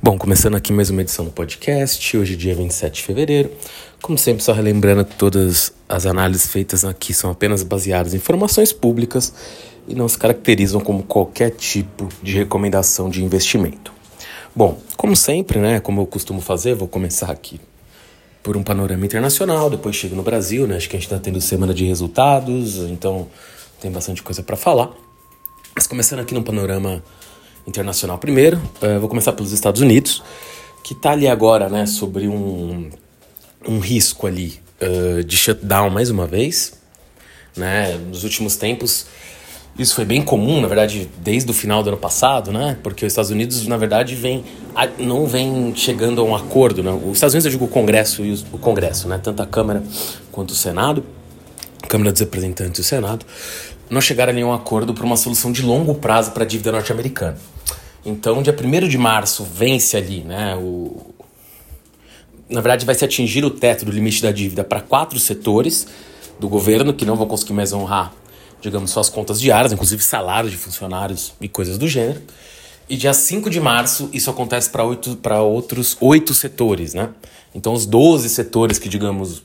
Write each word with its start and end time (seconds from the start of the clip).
Bom, 0.00 0.16
começando 0.16 0.54
aqui 0.54 0.72
mais 0.72 0.88
uma 0.88 1.02
edição 1.02 1.24
do 1.24 1.30
podcast, 1.30 2.16
hoje 2.16 2.34
dia 2.34 2.54
27 2.54 2.94
de 2.94 3.02
fevereiro. 3.02 3.50
Como 4.00 4.16
sempre, 4.16 4.42
só 4.42 4.52
relembrando 4.52 5.04
que 5.04 5.14
todas 5.16 5.72
as 5.86 6.06
análises 6.06 6.46
feitas 6.46 6.82
aqui 6.84 7.12
são 7.12 7.30
apenas 7.30 7.62
baseadas 7.62 8.14
em 8.14 8.16
informações 8.16 8.72
públicas 8.72 9.34
e 9.86 9.94
não 9.94 10.08
se 10.08 10.16
caracterizam 10.16 10.80
como 10.80 11.02
qualquer 11.02 11.50
tipo 11.50 12.08
de 12.22 12.38
recomendação 12.38 13.10
de 13.10 13.22
investimento. 13.22 13.92
Bom, 14.56 14.80
como 14.96 15.14
sempre, 15.14 15.58
né, 15.58 15.78
como 15.78 16.00
eu 16.00 16.06
costumo 16.06 16.40
fazer, 16.40 16.74
vou 16.74 16.88
começar 16.88 17.30
aqui 17.30 17.60
por 18.42 18.56
um 18.56 18.62
panorama 18.62 19.04
internacional, 19.04 19.68
depois 19.68 19.94
chego 19.94 20.16
no 20.16 20.22
Brasil, 20.22 20.66
né? 20.66 20.76
Acho 20.76 20.88
que 20.88 20.96
a 20.96 20.98
gente 20.98 21.06
está 21.06 21.18
tendo 21.18 21.40
semana 21.40 21.74
de 21.74 21.84
resultados, 21.84 22.76
então 22.78 23.28
tem 23.78 23.90
bastante 23.90 24.22
coisa 24.22 24.42
para 24.42 24.56
falar. 24.56 24.90
Mas 25.76 25.86
começando 25.86 26.20
aqui 26.20 26.32
no 26.32 26.42
panorama 26.42 27.02
internacional 27.66 28.18
primeiro, 28.18 28.58
uh, 28.82 29.00
vou 29.00 29.08
começar 29.08 29.32
pelos 29.32 29.52
Estados 29.52 29.80
Unidos, 29.80 30.22
que 30.82 30.92
está 30.92 31.12
ali 31.12 31.28
agora, 31.28 31.68
né, 31.68 31.86
sobre 31.86 32.28
um, 32.28 32.90
um 33.66 33.78
risco 33.78 34.26
ali 34.26 34.60
uh, 34.80 35.22
de 35.22 35.36
shutdown 35.36 35.90
mais 35.90 36.10
uma 36.10 36.26
vez, 36.26 36.74
né? 37.56 37.96
Nos 38.08 38.24
últimos 38.24 38.56
tempos 38.56 39.06
isso 39.78 39.94
foi 39.94 40.04
bem 40.04 40.20
comum, 40.20 40.60
na 40.60 40.68
verdade, 40.68 41.08
desde 41.18 41.50
o 41.50 41.54
final 41.54 41.82
do 41.82 41.88
ano 41.88 41.96
passado, 41.96 42.52
né? 42.52 42.76
Porque 42.82 43.06
os 43.06 43.12
Estados 43.12 43.30
Unidos, 43.30 43.66
na 43.66 43.78
verdade, 43.78 44.14
vem, 44.14 44.44
não 44.98 45.26
vem 45.26 45.72
chegando 45.74 46.20
a 46.20 46.24
um 46.24 46.36
acordo. 46.36 46.82
Né? 46.82 46.90
Os 46.90 47.14
Estados 47.14 47.32
Unidos, 47.32 47.46
eu 47.46 47.50
digo 47.52 47.64
o 47.64 47.68
Congresso 47.68 48.22
e 48.22 48.34
o 48.52 48.58
Congresso, 48.58 49.08
né? 49.08 49.18
Tanto 49.22 49.42
a 49.42 49.46
Câmara 49.46 49.82
quanto 50.30 50.50
o 50.50 50.54
Senado, 50.54 51.02
Câmara 51.88 52.12
dos 52.12 52.20
Representantes 52.20 52.78
e 52.78 52.80
o 52.82 52.84
Senado, 52.84 53.24
não 53.92 54.00
chegaram 54.00 54.32
a 54.32 54.34
nenhum 54.34 54.52
acordo 54.52 54.94
para 54.94 55.04
uma 55.04 55.16
solução 55.16 55.52
de 55.52 55.62
longo 55.62 55.94
prazo 55.94 56.32
para 56.32 56.44
a 56.44 56.46
dívida 56.46 56.72
norte-americana. 56.72 57.38
Então, 58.04 58.42
dia 58.42 58.56
1 58.58 58.88
de 58.88 58.98
março 58.98 59.44
vence 59.44 59.96
ali, 59.96 60.24
né? 60.24 60.56
O, 60.56 61.12
na 62.48 62.60
verdade, 62.60 62.86
vai 62.86 62.94
se 62.94 63.04
atingir 63.04 63.44
o 63.44 63.50
teto 63.50 63.84
do 63.84 63.92
limite 63.92 64.22
da 64.22 64.32
dívida 64.32 64.64
para 64.64 64.80
quatro 64.80 65.20
setores 65.20 65.86
do 66.40 66.48
governo 66.48 66.94
que 66.94 67.04
não 67.04 67.16
vão 67.16 67.26
conseguir 67.26 67.52
mais 67.52 67.72
honrar 67.72 68.12
digamos, 68.62 68.92
suas 68.92 69.08
contas 69.08 69.40
diárias, 69.40 69.72
inclusive 69.72 70.00
salários 70.02 70.52
de 70.52 70.56
funcionários 70.56 71.34
e 71.40 71.48
coisas 71.48 71.76
do 71.76 71.88
gênero. 71.88 72.22
E 72.88 72.96
dia 72.96 73.12
5 73.12 73.50
de 73.50 73.60
março, 73.60 74.08
isso 74.12 74.30
acontece 74.30 74.70
para 74.70 75.42
outros 75.42 75.96
oito 76.00 76.32
setores, 76.32 76.94
né? 76.94 77.10
Então, 77.52 77.72
os 77.72 77.84
12 77.84 78.28
setores 78.28 78.78
que, 78.78 78.88
digamos, 78.88 79.42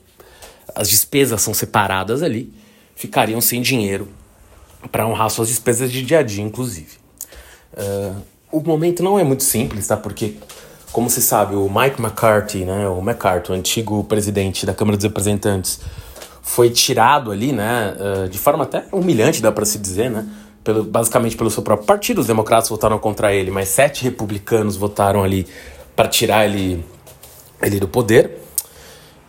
as 0.75 0.87
despesas 0.87 1.41
são 1.41 1.51
separadas 1.53 2.21
ali, 2.21 2.53
ficariam 2.95 3.41
sem 3.41 3.59
dinheiro 3.61 4.07
para 4.91 5.07
honrar 5.07 5.29
suas 5.29 5.47
despesas 5.47 5.91
de 5.91 6.01
dia 6.01 6.19
a 6.19 6.23
dia, 6.23 6.43
inclusive. 6.43 6.97
Uh, 7.73 8.15
o 8.51 8.61
momento 8.61 9.03
não 9.03 9.19
é 9.19 9.23
muito 9.23 9.43
simples, 9.43 9.87
tá? 9.87 9.97
Porque, 9.97 10.35
como 10.91 11.09
se 11.09 11.21
sabe, 11.21 11.55
o 11.55 11.69
Mike 11.69 12.01
McCarthy, 12.01 12.65
né? 12.65 12.87
O 12.87 12.99
McCarthy, 12.99 13.51
o 13.51 13.55
antigo 13.55 14.03
presidente 14.03 14.65
da 14.65 14.73
Câmara 14.73 14.97
dos 14.97 15.03
Representantes, 15.03 15.79
foi 16.47 16.69
tirado 16.69 17.29
ali, 17.29 17.51
né, 17.51 17.93
uh, 17.99 18.29
de 18.29 18.37
forma 18.37 18.63
até 18.63 18.85
humilhante, 18.91 19.41
dá 19.41 19.51
para 19.51 19.65
se 19.65 19.77
dizer, 19.77 20.09
né, 20.09 20.25
pelo, 20.63 20.81
basicamente 20.81 21.35
pelo 21.35 21.51
seu 21.51 21.61
próprio 21.61 21.85
partido. 21.85 22.21
Os 22.21 22.27
democratas 22.27 22.69
votaram 22.69 22.97
contra 22.97 23.33
ele, 23.33 23.51
mas 23.51 23.67
sete 23.67 24.05
republicanos 24.05 24.77
votaram 24.77 25.23
ali 25.23 25.45
para 25.93 26.07
tirar 26.07 26.45
ele, 26.45 26.83
ele 27.61 27.79
do 27.81 27.87
poder. 27.87 28.41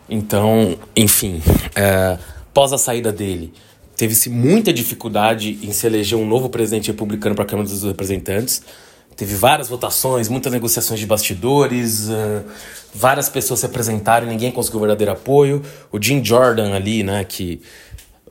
Então, 0.08 0.78
enfim, 0.96 1.42
uh, 1.44 2.18
pós 2.54 2.72
a 2.72 2.78
saída 2.78 3.12
dele, 3.12 3.52
teve-se 3.98 4.30
muita 4.30 4.72
dificuldade 4.72 5.58
em 5.60 5.72
se 5.72 5.84
eleger 5.84 6.16
um 6.16 6.24
novo 6.24 6.48
presidente 6.48 6.86
republicano 6.86 7.34
para 7.34 7.44
a 7.44 7.46
Câmara 7.46 7.68
dos 7.68 7.82
Representantes. 7.82 8.62
Teve 9.16 9.34
várias 9.34 9.68
votações, 9.68 10.28
muitas 10.28 10.52
negociações 10.52 11.00
de 11.00 11.04
bastidores, 11.04 12.08
uh, 12.08 12.44
várias 12.94 13.28
pessoas 13.28 13.58
se 13.58 13.66
apresentaram 13.66 14.28
e 14.28 14.30
ninguém 14.30 14.52
conseguiu 14.52 14.78
verdadeiro 14.78 15.10
apoio. 15.10 15.60
O 15.90 16.00
Jim 16.00 16.24
Jordan 16.24 16.74
ali, 16.74 17.02
né, 17.02 17.24
que 17.24 17.60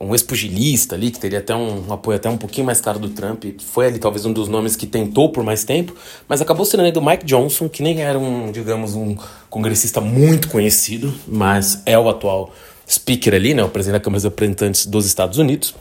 um 0.00 0.14
ex-pugilista 0.14 0.94
ali, 0.94 1.10
que 1.10 1.18
teria 1.18 1.40
até 1.40 1.54
um, 1.54 1.86
um, 1.86 1.92
apoio 1.92 2.16
até 2.16 2.30
um 2.30 2.38
pouquinho 2.38 2.64
mais 2.64 2.80
caro 2.80 2.98
do 2.98 3.10
Trump, 3.10 3.44
foi 3.58 3.88
ali 3.88 3.98
talvez 3.98 4.24
um 4.24 4.32
dos 4.32 4.48
nomes 4.48 4.74
que 4.74 4.86
tentou 4.86 5.30
por 5.30 5.44
mais 5.44 5.64
tempo, 5.64 5.94
mas 6.26 6.40
acabou 6.40 6.64
sendo 6.64 6.80
ali 6.80 6.92
do 6.92 7.02
Mike 7.02 7.26
Johnson, 7.26 7.68
que 7.68 7.82
nem 7.82 8.00
era 8.00 8.18
um, 8.18 8.50
digamos, 8.50 8.94
um 8.94 9.14
congressista 9.50 10.00
muito 10.00 10.48
conhecido, 10.48 11.12
mas 11.26 11.82
é 11.84 11.98
o 11.98 12.08
atual 12.08 12.54
speaker 12.88 13.34
ali, 13.34 13.54
né, 13.54 13.62
o 13.62 13.68
presidente 13.68 14.00
da 14.00 14.04
Câmara 14.04 14.18
dos 14.18 14.24
Representantes 14.24 14.86
dos 14.86 15.04
Estados 15.06 15.38
Unidos. 15.38 15.74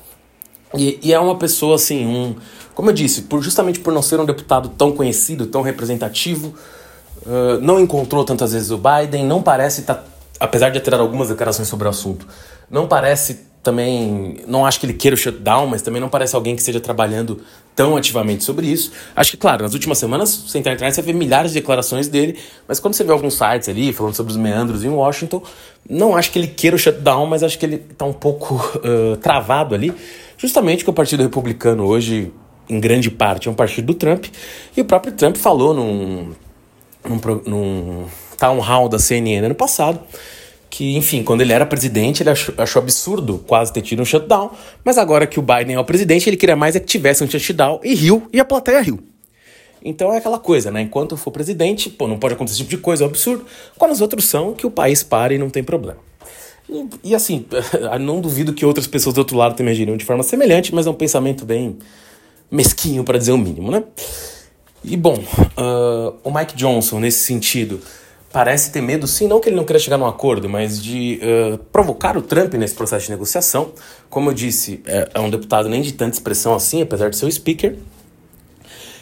E, 0.76 1.00
e, 1.02 1.14
é 1.14 1.20
uma 1.20 1.38
pessoa 1.38 1.76
assim, 1.76 2.06
um, 2.06 2.36
como 2.76 2.90
eu 2.90 2.94
disse, 2.94 3.24
por, 3.24 3.42
justamente 3.42 3.80
por 3.80 3.94
não 3.94 4.02
ser 4.02 4.20
um 4.20 4.26
deputado 4.26 4.70
tão 4.70 4.92
conhecido, 4.92 5.48
tão 5.48 5.62
representativo, 5.62 6.54
uh, 7.26 7.62
não 7.62 7.80
encontrou 7.80 8.26
tantas 8.26 8.52
vezes 8.52 8.70
o 8.70 8.78
Biden, 8.78 9.26
não 9.26 9.42
parece 9.42 9.82
estar, 9.82 9.96
tá, 9.96 10.04
apesar 10.40 10.70
de 10.70 10.82
ter 10.82 10.94
algumas 10.94 11.30
declarações 11.30 11.70
sobre 11.70 11.88
o 11.88 11.90
assunto, 11.90 12.28
não 12.70 12.86
parece 12.86 13.46
também, 13.64 14.38
não 14.48 14.66
acho 14.66 14.80
que 14.80 14.86
ele 14.86 14.94
queira 14.94 15.14
o 15.14 15.18
shutdown, 15.18 15.68
mas 15.68 15.82
também 15.82 16.00
não 16.00 16.08
parece 16.08 16.36
alguém 16.36 16.56
que 16.56 16.62
esteja 16.62 16.80
trabalhando 16.80 17.42
tão 17.76 17.98
ativamente 17.98 18.44
sobre 18.44 18.66
isso. 18.66 18.92
Acho 19.16 19.32
que, 19.32 19.38
claro, 19.38 19.64
nas 19.64 19.74
últimas 19.74 19.98
semanas, 19.98 20.34
você 20.48 20.58
entrar 20.58 20.72
na 20.72 20.76
internet, 20.76 20.96
você 20.96 21.02
vê 21.02 21.14
milhares 21.14 21.52
de 21.52 21.60
declarações 21.60 22.08
dele, 22.08 22.38
mas 22.68 22.80
quando 22.80 22.94
você 22.94 23.04
vê 23.04 23.12
alguns 23.12 23.34
sites 23.34 23.68
ali 23.68 23.92
falando 23.92 24.16
sobre 24.16 24.32
os 24.32 24.38
meandros 24.38 24.84
em 24.84 24.90
Washington, 24.90 25.44
não 25.90 26.16
acho 26.16 26.32
que 26.32 26.40
ele 26.40 26.48
queira 26.48 26.76
o 26.76 26.80
shutdown, 26.80 27.26
mas 27.26 27.44
acho 27.44 27.60
que 27.60 27.66
ele 27.66 27.84
está 27.92 28.06
um 28.06 28.14
pouco 28.14 28.56
uh, 28.56 29.18
travado 29.22 29.76
ali, 29.76 29.94
justamente 30.38 30.84
que 30.84 30.90
o 30.90 30.94
Partido 30.94 31.24
Republicano 31.24 31.86
hoje 31.86 32.32
em 32.70 32.80
grande 32.80 33.10
parte, 33.10 33.48
é 33.48 33.52
um 33.52 33.56
partido 33.56 33.88
do 33.88 33.94
Trump. 33.94 34.26
E 34.76 34.82
o 34.82 34.86
próprio 34.86 35.14
Trump 35.14 35.38
falou 35.38 35.74
num, 35.74 36.34
num, 37.08 37.42
num 37.46 38.06
town 38.38 38.60
hall 38.60 38.90
da 38.90 39.00
CNN 39.00 39.46
ano 39.46 39.56
passado 39.56 40.00
que, 40.78 40.96
enfim, 40.96 41.24
quando 41.24 41.42
ele 41.42 41.52
era 41.52 41.66
presidente, 41.66 42.22
ele 42.22 42.30
achou, 42.30 42.54
achou, 42.56 42.80
absurdo 42.80 43.44
quase 43.48 43.74
ter 43.74 43.82
tido 43.82 44.00
um 44.00 44.06
shutdown, 44.06 44.52
mas 44.86 45.00
agora 45.00 45.26
que 45.26 45.40
o 45.40 45.42
Biden 45.42 45.76
é 45.76 45.80
o 45.80 45.84
presidente, 45.84 46.30
ele 46.30 46.38
queria 46.38 46.56
mais 46.56 46.76
é 46.76 46.80
que 46.80 46.86
tivesse 46.86 47.24
um 47.24 47.28
shutdown 47.28 47.80
e 47.84 47.96
riu, 47.96 48.28
e 48.32 48.40
a 48.40 48.46
plateia 48.46 48.80
riu. 48.80 49.00
Então 49.84 50.14
é 50.14 50.18
aquela 50.18 50.38
coisa, 50.38 50.70
né? 50.70 50.80
Enquanto 50.82 51.18
for 51.18 51.32
presidente, 51.32 51.90
pô, 51.90 52.08
não 52.08 52.20
pode 52.20 52.36
acontecer 52.36 52.58
esse 52.58 52.64
tipo 52.64 52.78
de 52.78 52.84
coisa, 52.84 53.04
é 53.04 53.08
um 53.08 53.10
absurdo. 53.10 53.44
Quando 53.76 53.92
os 53.92 54.02
outros 54.02 54.26
são, 54.26 54.54
que 54.54 54.68
o 54.68 54.70
país 54.70 55.02
pare 55.02 55.34
e 55.34 55.40
não 55.40 55.50
tem 55.50 55.64
problema. 55.64 55.98
E, 56.70 56.86
e 57.06 57.16
assim, 57.16 57.44
não 58.00 58.22
duvido 58.22 58.54
que 58.54 58.64
outras 58.64 58.86
pessoas 58.86 59.16
do 59.16 59.18
outro 59.18 59.36
lado 59.36 59.56
também 59.56 59.74
agiriam 59.74 59.98
de 59.98 60.06
forma 60.06 60.22
semelhante, 60.22 60.76
mas 60.76 60.86
é 60.86 60.92
um 60.92 60.94
pensamento 60.94 61.44
bem 61.44 61.80
mesquinho, 62.52 63.04
para 63.04 63.18
dizer 63.18 63.32
o 63.32 63.38
mínimo, 63.40 63.72
né? 63.72 63.84
E 64.84 64.96
bom, 64.96 65.16
uh, 65.16 66.16
o 66.24 66.32
Mike 66.32 66.56
Johnson, 66.56 67.00
nesse 67.00 67.24
sentido, 67.24 67.82
parece 68.32 68.72
ter 68.72 68.82
medo, 68.82 69.08
sim, 69.08 69.28
não 69.28 69.40
que 69.40 69.50
ele 69.50 69.56
não 69.56 69.64
queira 69.64 69.80
chegar 69.80 69.98
num 69.98 70.06
acordo, 70.06 70.50
mas 70.50 70.82
de 70.82 71.20
uh, 71.22 71.58
provocar 71.72 72.18
o 72.18 72.22
Trump 72.22 72.54
nesse 72.54 72.76
processo 72.76 73.06
de 73.06 73.12
negociação. 73.12 73.72
Como 74.10 74.30
eu 74.30 74.34
disse, 74.34 74.82
é, 74.86 75.10
é 75.14 75.20
um 75.20 75.30
deputado 75.30 75.70
nem 75.70 75.82
de 75.82 75.94
tanta 75.94 76.16
expressão 76.16 76.54
assim, 76.54 76.82
apesar 76.82 77.10
de 77.10 77.18
ser 77.18 77.26
o 77.26 77.32
speaker. 77.32 77.76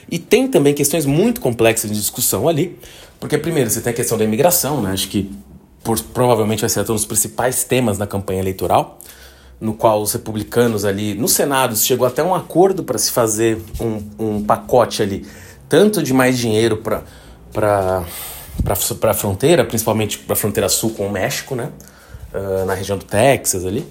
E 0.09 0.19
tem 0.19 0.47
também 0.47 0.73
questões 0.73 1.05
muito 1.05 1.41
complexas 1.41 1.89
de 1.89 1.97
discussão 1.97 2.47
ali, 2.47 2.77
porque, 3.19 3.37
primeiro, 3.37 3.69
você 3.69 3.81
tem 3.81 3.91
a 3.91 3.95
questão 3.95 4.17
da 4.17 4.23
imigração, 4.23 4.81
né? 4.81 4.91
Acho 4.91 5.09
que 5.09 5.31
por, 5.83 5.99
provavelmente 5.99 6.61
vai 6.61 6.69
ser 6.69 6.81
um 6.81 6.83
dos 6.83 7.05
principais 7.05 7.63
temas 7.63 7.97
da 7.97 8.05
campanha 8.05 8.39
eleitoral 8.39 8.99
no 9.59 9.73
qual 9.73 10.01
os 10.01 10.11
republicanos 10.11 10.83
ali 10.85 11.13
no 11.13 11.27
Senado 11.27 11.75
chegou 11.75 12.05
até 12.05 12.21
um 12.21 12.35
acordo 12.35 12.83
para 12.83 12.97
se 12.97 13.11
fazer 13.11 13.57
um, 13.79 14.01
um 14.19 14.43
pacote 14.43 15.01
ali, 15.01 15.25
tanto 15.69 16.03
de 16.03 16.13
mais 16.13 16.37
dinheiro 16.37 16.77
para 16.77 18.03
para 18.63 19.11
a 19.11 19.13
fronteira, 19.13 19.63
principalmente 19.63 20.17
para 20.19 20.33
a 20.33 20.35
fronteira 20.35 20.69
sul 20.69 20.91
com 20.91 21.07
o 21.07 21.11
México, 21.11 21.55
né? 21.55 21.69
Uh, 22.33 22.65
na 22.65 22.73
região 22.73 22.97
do 22.97 23.05
Texas 23.05 23.65
ali. 23.65 23.85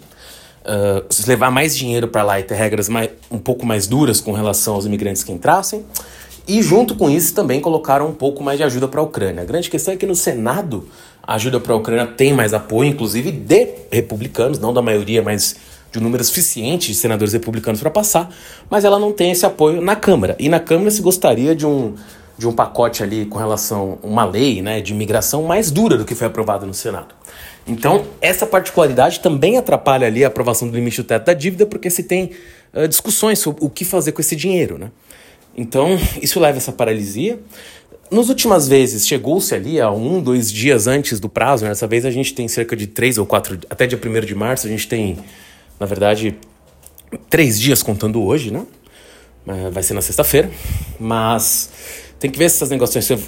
Uh, 0.65 1.05
levar 1.27 1.51
mais 1.51 1.77
dinheiro 1.77 2.09
para 2.09 2.23
lá 2.23 2.41
e 2.41 2.43
ter 2.43 2.55
regras 2.55 2.89
mais, 2.89 3.11
um 3.31 3.39
pouco 3.39 3.67
mais 3.67 3.87
duras 3.87 4.21
com 4.21 4.33
relação 4.33 4.75
aos 4.75 4.87
imigrantes 4.87 5.23
que 5.23 5.33
entrassem. 5.33 5.85
E 6.47 6.63
junto 6.63 6.95
com 6.95 7.09
isso 7.09 7.35
também 7.35 7.61
colocaram 7.61 8.09
um 8.09 8.13
pouco 8.13 8.43
mais 8.43 8.59
de 8.59 8.65
ajuda 8.65 8.87
para 8.87 9.01
a 9.01 9.03
Ucrânia. 9.03 9.43
A 9.43 9.45
grande 9.47 9.71
questão 9.71 9.95
é 9.95 9.97
que 9.97 10.07
no 10.07 10.15
Senado 10.15 10.89
a 11.23 11.35
ajuda 11.35 11.59
para 11.59 11.73
a 11.73 11.77
Ucrânia 11.77 12.07
tem 12.07 12.35
mais 12.35 12.53
apoio, 12.53 12.91
inclusive 12.91 13.33
de 13.33 13.69
republicanos, 13.91 14.59
não 14.59 14.73
da 14.73 14.83
maioria, 14.83 15.23
mas 15.23 15.57
de 15.91 15.99
um 15.99 16.03
número 16.03 16.23
suficiente 16.25 16.89
de 16.89 16.95
senadores 16.95 17.33
republicanos 17.33 17.81
para 17.81 17.91
passar, 17.91 18.29
mas 18.69 18.85
ela 18.85 18.99
não 18.99 19.13
tem 19.13 19.31
esse 19.31 19.47
apoio 19.47 19.81
na 19.81 19.95
Câmara. 19.95 20.37
E 20.39 20.49
na 20.49 20.59
Câmara 20.59 20.91
se 20.91 21.01
gostaria 21.01 21.55
de 21.55 21.65
um, 21.65 21.95
de 22.37 22.49
um 22.49 22.53
pacote 22.53 23.03
ali 23.03 23.27
com 23.27 23.39
relação 23.39 23.99
a 24.03 24.07
uma 24.07 24.25
lei 24.25 24.61
né, 24.61 24.81
de 24.81 24.93
imigração 24.93 25.45
mais 25.45 25.71
dura 25.71 25.97
do 25.97 26.05
que 26.05 26.15
foi 26.15 26.27
aprovada 26.27 26.67
no 26.67 26.75
Senado. 26.75 27.15
Então, 27.67 28.05
essa 28.21 28.47
particularidade 28.47 29.21
também 29.21 29.57
atrapalha 29.57 30.07
ali 30.07 30.25
a 30.25 30.29
aprovação 30.29 30.69
do 30.69 30.75
limite 30.75 31.01
do 31.01 31.07
teto 31.07 31.27
da 31.27 31.33
dívida, 31.33 31.65
porque 31.65 31.89
se 31.89 32.03
tem 32.03 32.33
uh, 32.75 32.87
discussões 32.87 33.39
sobre 33.39 33.65
o 33.65 33.71
que 33.71 33.85
fazer 33.85 34.13
com 34.13 34.21
esse 34.21 34.37
dinheiro. 34.37 34.77
Né? 34.79 34.91
Então, 35.57 35.99
isso 36.21 36.39
leva 36.39 36.57
a 36.57 36.59
essa 36.59 36.73
paralisia. 36.73 37.39
Nos 38.11 38.29
últimas 38.29 38.69
vezes, 38.69 39.07
chegou-se 39.07 39.55
ali 39.55 39.81
a 39.81 39.91
um, 39.91 40.21
dois 40.21 40.53
dias 40.53 40.87
antes 40.87 41.19
do 41.19 41.29
prazo, 41.29 41.65
né? 41.65 41.71
dessa 41.71 41.87
vez 41.87 42.05
a 42.05 42.11
gente 42.11 42.35
tem 42.35 42.47
cerca 42.49 42.77
de 42.77 42.87
três 42.87 43.17
ou 43.17 43.25
quatro, 43.25 43.59
até 43.71 43.87
dia 43.87 43.99
1 43.99 44.27
de 44.27 44.35
março, 44.35 44.67
a 44.67 44.71
gente 44.71 44.87
tem, 44.87 45.17
na 45.81 45.87
verdade, 45.87 46.37
três 47.31 47.59
dias 47.59 47.83
contando 47.83 48.23
hoje, 48.23 48.51
né? 48.51 48.65
É, 49.47 49.71
vai 49.71 49.83
ser 49.83 49.93
na 49.93 50.01
sexta-feira, 50.01 50.51
mas 50.99 51.71
Tem 52.25 52.31
que 52.31 52.39
ver 52.39 52.49
se 52.49 52.65
essas 52.65 52.71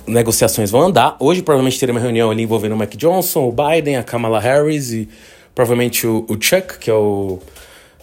negociações, 0.07 0.71
vão 0.71 0.81
andar. 0.81 1.19
Hoje 1.21 1.43
provavelmente 1.43 1.79
terá 1.79 1.93
uma 1.93 2.01
reunião 2.01 2.31
ali 2.31 2.45
envolvendo 2.45 2.73
o 2.73 2.79
Mac 2.79 2.95
Johnson, 2.97 3.47
o 3.47 3.53
Biden, 3.53 3.99
a 3.99 4.03
Kamala 4.03 4.41
Harris 4.41 4.91
e 4.91 5.07
provavelmente 5.55 6.07
o, 6.07 6.25
o 6.27 6.43
Chuck, 6.43 6.79
que 6.79 6.89
é 6.89 6.95
o, 6.95 7.39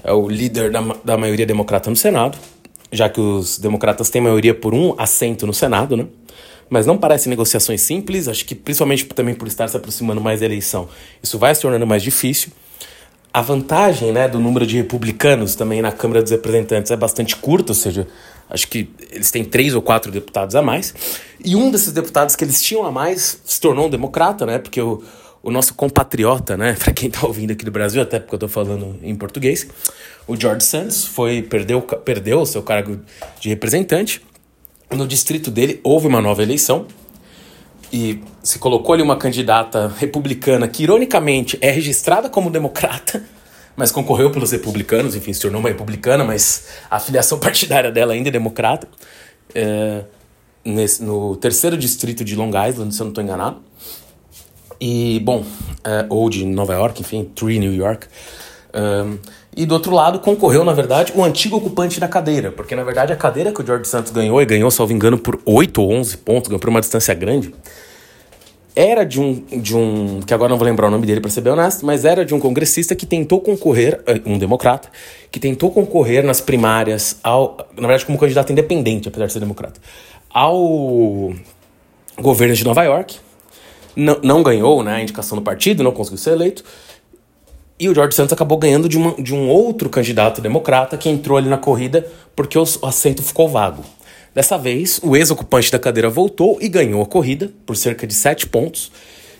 é 0.03 0.13
o 0.13 0.29
líder 0.29 0.69
da, 0.69 0.81
da 1.03 1.17
maioria 1.17 1.47
democrata 1.47 1.89
no 1.89 1.95
Senado, 1.95 2.37
já 2.91 3.09
que 3.09 3.19
os 3.19 3.57
democratas 3.57 4.11
têm 4.11 4.21
maioria 4.21 4.53
por 4.53 4.71
um 4.71 4.93
assento 4.95 5.47
no 5.47 5.53
Senado, 5.53 5.97
né? 5.97 6.05
Mas 6.69 6.85
não 6.85 6.95
parecem 6.95 7.27
negociações 7.31 7.81
simples, 7.81 8.27
acho 8.27 8.45
que 8.45 8.53
principalmente 8.53 9.05
também 9.05 9.33
por 9.33 9.47
estar 9.47 9.67
se 9.67 9.75
aproximando 9.75 10.21
mais 10.21 10.41
da 10.41 10.45
eleição, 10.45 10.87
isso 11.23 11.39
vai 11.39 11.55
se 11.55 11.61
tornando 11.61 11.87
mais 11.87 12.03
difícil. 12.03 12.51
A 13.33 13.41
vantagem 13.41 14.11
né, 14.11 14.27
do 14.27 14.37
número 14.37 14.63
de 14.63 14.77
republicanos 14.77 15.55
também 15.55 15.81
na 15.81 15.91
Câmara 15.91 16.21
dos 16.21 16.31
Representantes 16.31 16.91
é 16.91 16.95
bastante 16.95 17.35
curta, 17.35 17.71
ou 17.71 17.75
seja, 17.75 18.07
acho 18.49 18.67
que 18.67 18.89
eles 19.11 19.31
têm 19.31 19.43
três 19.43 19.73
ou 19.73 19.81
quatro 19.81 20.11
deputados 20.11 20.55
a 20.55 20.61
mais. 20.61 20.93
E 21.43 21.55
um 21.55 21.71
desses 21.71 21.91
deputados 21.91 22.35
que 22.35 22.43
eles 22.43 22.61
tinham 22.61 22.85
a 22.85 22.91
mais 22.91 23.41
se 23.43 23.59
tornou 23.59 23.87
um 23.87 23.89
democrata, 23.89 24.45
né? 24.45 24.59
Porque 24.59 24.81
o, 24.81 25.03
o 25.41 25.51
nosso 25.51 25.73
compatriota, 25.73 26.55
né? 26.55 26.75
Para 26.79 26.93
quem 26.93 27.09
está 27.09 27.25
ouvindo 27.25 27.51
aqui 27.51 27.65
do 27.65 27.71
Brasil, 27.71 28.01
até 28.01 28.19
porque 28.19 28.35
eu 28.35 28.37
estou 28.37 28.49
falando 28.49 28.97
em 29.03 29.15
português, 29.15 29.67
o 30.27 30.35
George 30.35 30.65
Santos 30.65 31.05
foi 31.05 31.41
perdeu 31.41 31.81
perdeu 31.81 32.41
o 32.41 32.45
seu 32.45 32.63
cargo 32.63 32.99
de 33.39 33.49
representante. 33.49 34.21
No 34.91 35.07
distrito 35.07 35.49
dele 35.49 35.79
houve 35.83 36.07
uma 36.07 36.21
nova 36.21 36.43
eleição 36.43 36.85
e 37.93 38.19
se 38.41 38.57
colocou 38.57 38.93
ali 38.93 39.03
uma 39.03 39.15
candidata 39.15 39.93
republicana 39.99 40.67
que, 40.67 40.81
ironicamente, 40.81 41.59
é 41.61 41.69
registrada 41.69 42.27
como 42.27 42.49
democrata, 42.49 43.23
mas 43.75 43.91
concorreu 43.91 44.31
pelos 44.31 44.51
republicanos, 44.51 45.15
enfim, 45.15 45.33
se 45.33 45.41
tornou 45.41 45.59
uma 45.59 45.69
republicana, 45.69 46.23
mas 46.23 46.67
a 46.89 46.99
filiação 46.99 47.37
partidária 47.39 47.91
dela 47.91 48.13
ainda 48.13 48.29
é 48.29 48.31
democrata, 48.31 48.87
é, 49.53 50.03
nesse, 50.63 51.03
no 51.03 51.35
terceiro 51.35 51.77
distrito 51.77 52.23
de 52.23 52.35
Long 52.35 52.49
Island, 52.49 52.93
se 52.93 53.01
eu 53.01 53.05
não 53.05 53.11
estou 53.11 53.23
enganado. 53.23 53.57
E, 54.79 55.19
bom, 55.21 55.45
é, 55.83 56.05
ou 56.09 56.29
de 56.29 56.45
Nova 56.45 56.73
York, 56.73 57.01
enfim, 57.01 57.23
Tree, 57.35 57.59
New 57.59 57.73
York. 57.73 58.07
Um, 58.73 59.17
e 59.55 59.65
do 59.65 59.75
outro 59.75 59.93
lado 59.93 60.19
concorreu, 60.19 60.63
na 60.63 60.73
verdade, 60.73 61.13
o 61.15 61.23
antigo 61.23 61.57
ocupante 61.57 61.99
da 61.99 62.07
cadeira, 62.07 62.51
porque 62.51 62.75
na 62.75 62.83
verdade 62.83 63.13
a 63.13 63.15
cadeira 63.15 63.51
que 63.51 63.61
o 63.61 63.65
George 63.65 63.87
Santos 63.87 64.11
ganhou, 64.11 64.41
e 64.41 64.45
ganhou, 64.45 64.69
salvo 64.71 64.91
engano, 64.91 65.17
por 65.17 65.39
8 65.45 65.79
ou 65.79 65.91
11 65.93 66.17
pontos, 66.17 66.47
ganhou 66.47 66.59
por 66.59 66.69
uma 66.69 66.81
distância 66.81 67.13
grande, 67.13 67.53
era 68.75 69.05
de 69.05 69.21
um, 69.21 69.33
de 69.61 69.75
um 69.75 70.19
que 70.21 70.33
agora 70.33 70.49
não 70.49 70.57
vou 70.57 70.65
lembrar 70.65 70.87
o 70.87 70.91
nome 70.91 71.05
dele 71.05 71.21
para 71.21 71.29
ser 71.29 71.41
bem 71.41 71.53
honesto, 71.53 71.85
mas 71.85 72.05
era 72.05 72.25
de 72.25 72.33
um 72.33 72.39
congressista 72.39 72.95
que 72.95 73.05
tentou 73.05 73.39
concorrer, 73.39 74.01
eh, 74.07 74.21
um 74.25 74.37
democrata, 74.37 74.89
que 75.31 75.39
tentou 75.39 75.71
concorrer 75.71 76.23
nas 76.23 76.41
primárias, 76.41 77.19
ao, 77.23 77.57
na 77.75 77.87
verdade 77.87 78.05
como 78.05 78.17
candidato 78.17 78.51
independente, 78.51 79.07
apesar 79.07 79.27
de 79.27 79.33
ser 79.33 79.39
democrata, 79.39 79.79
ao 80.29 81.33
governo 82.19 82.55
de 82.55 82.63
Nova 82.63 82.83
York, 82.83 83.17
não, 83.95 84.19
não 84.23 84.41
ganhou 84.41 84.81
né, 84.83 84.95
a 84.95 85.01
indicação 85.01 85.37
do 85.37 85.43
partido, 85.43 85.83
não 85.83 85.91
conseguiu 85.91 86.17
ser 86.17 86.31
eleito, 86.31 86.63
e 87.79 87.89
o 87.89 87.93
George 87.93 88.15
Santos 88.15 88.33
acabou 88.33 88.57
ganhando 88.57 88.87
de, 88.87 88.97
uma, 88.97 89.13
de 89.21 89.33
um 89.35 89.49
outro 89.49 89.89
candidato 89.89 90.41
democrata 90.41 90.97
que 90.97 91.09
entrou 91.09 91.37
ali 91.37 91.49
na 91.49 91.57
corrida 91.57 92.07
porque 92.35 92.57
o, 92.57 92.63
o 92.81 92.85
assento 92.85 93.21
ficou 93.21 93.49
vago. 93.49 93.83
Dessa 94.33 94.57
vez, 94.57 94.99
o 95.03 95.15
ex-ocupante 95.15 95.71
da 95.71 95.77
cadeira 95.77 96.09
voltou 96.09 96.57
e 96.59 96.67
ganhou 96.67 97.01
a 97.01 97.05
corrida 97.05 97.51
por 97.65 97.77
cerca 97.77 98.07
de 98.07 98.13
7 98.13 98.47
pontos. 98.47 98.91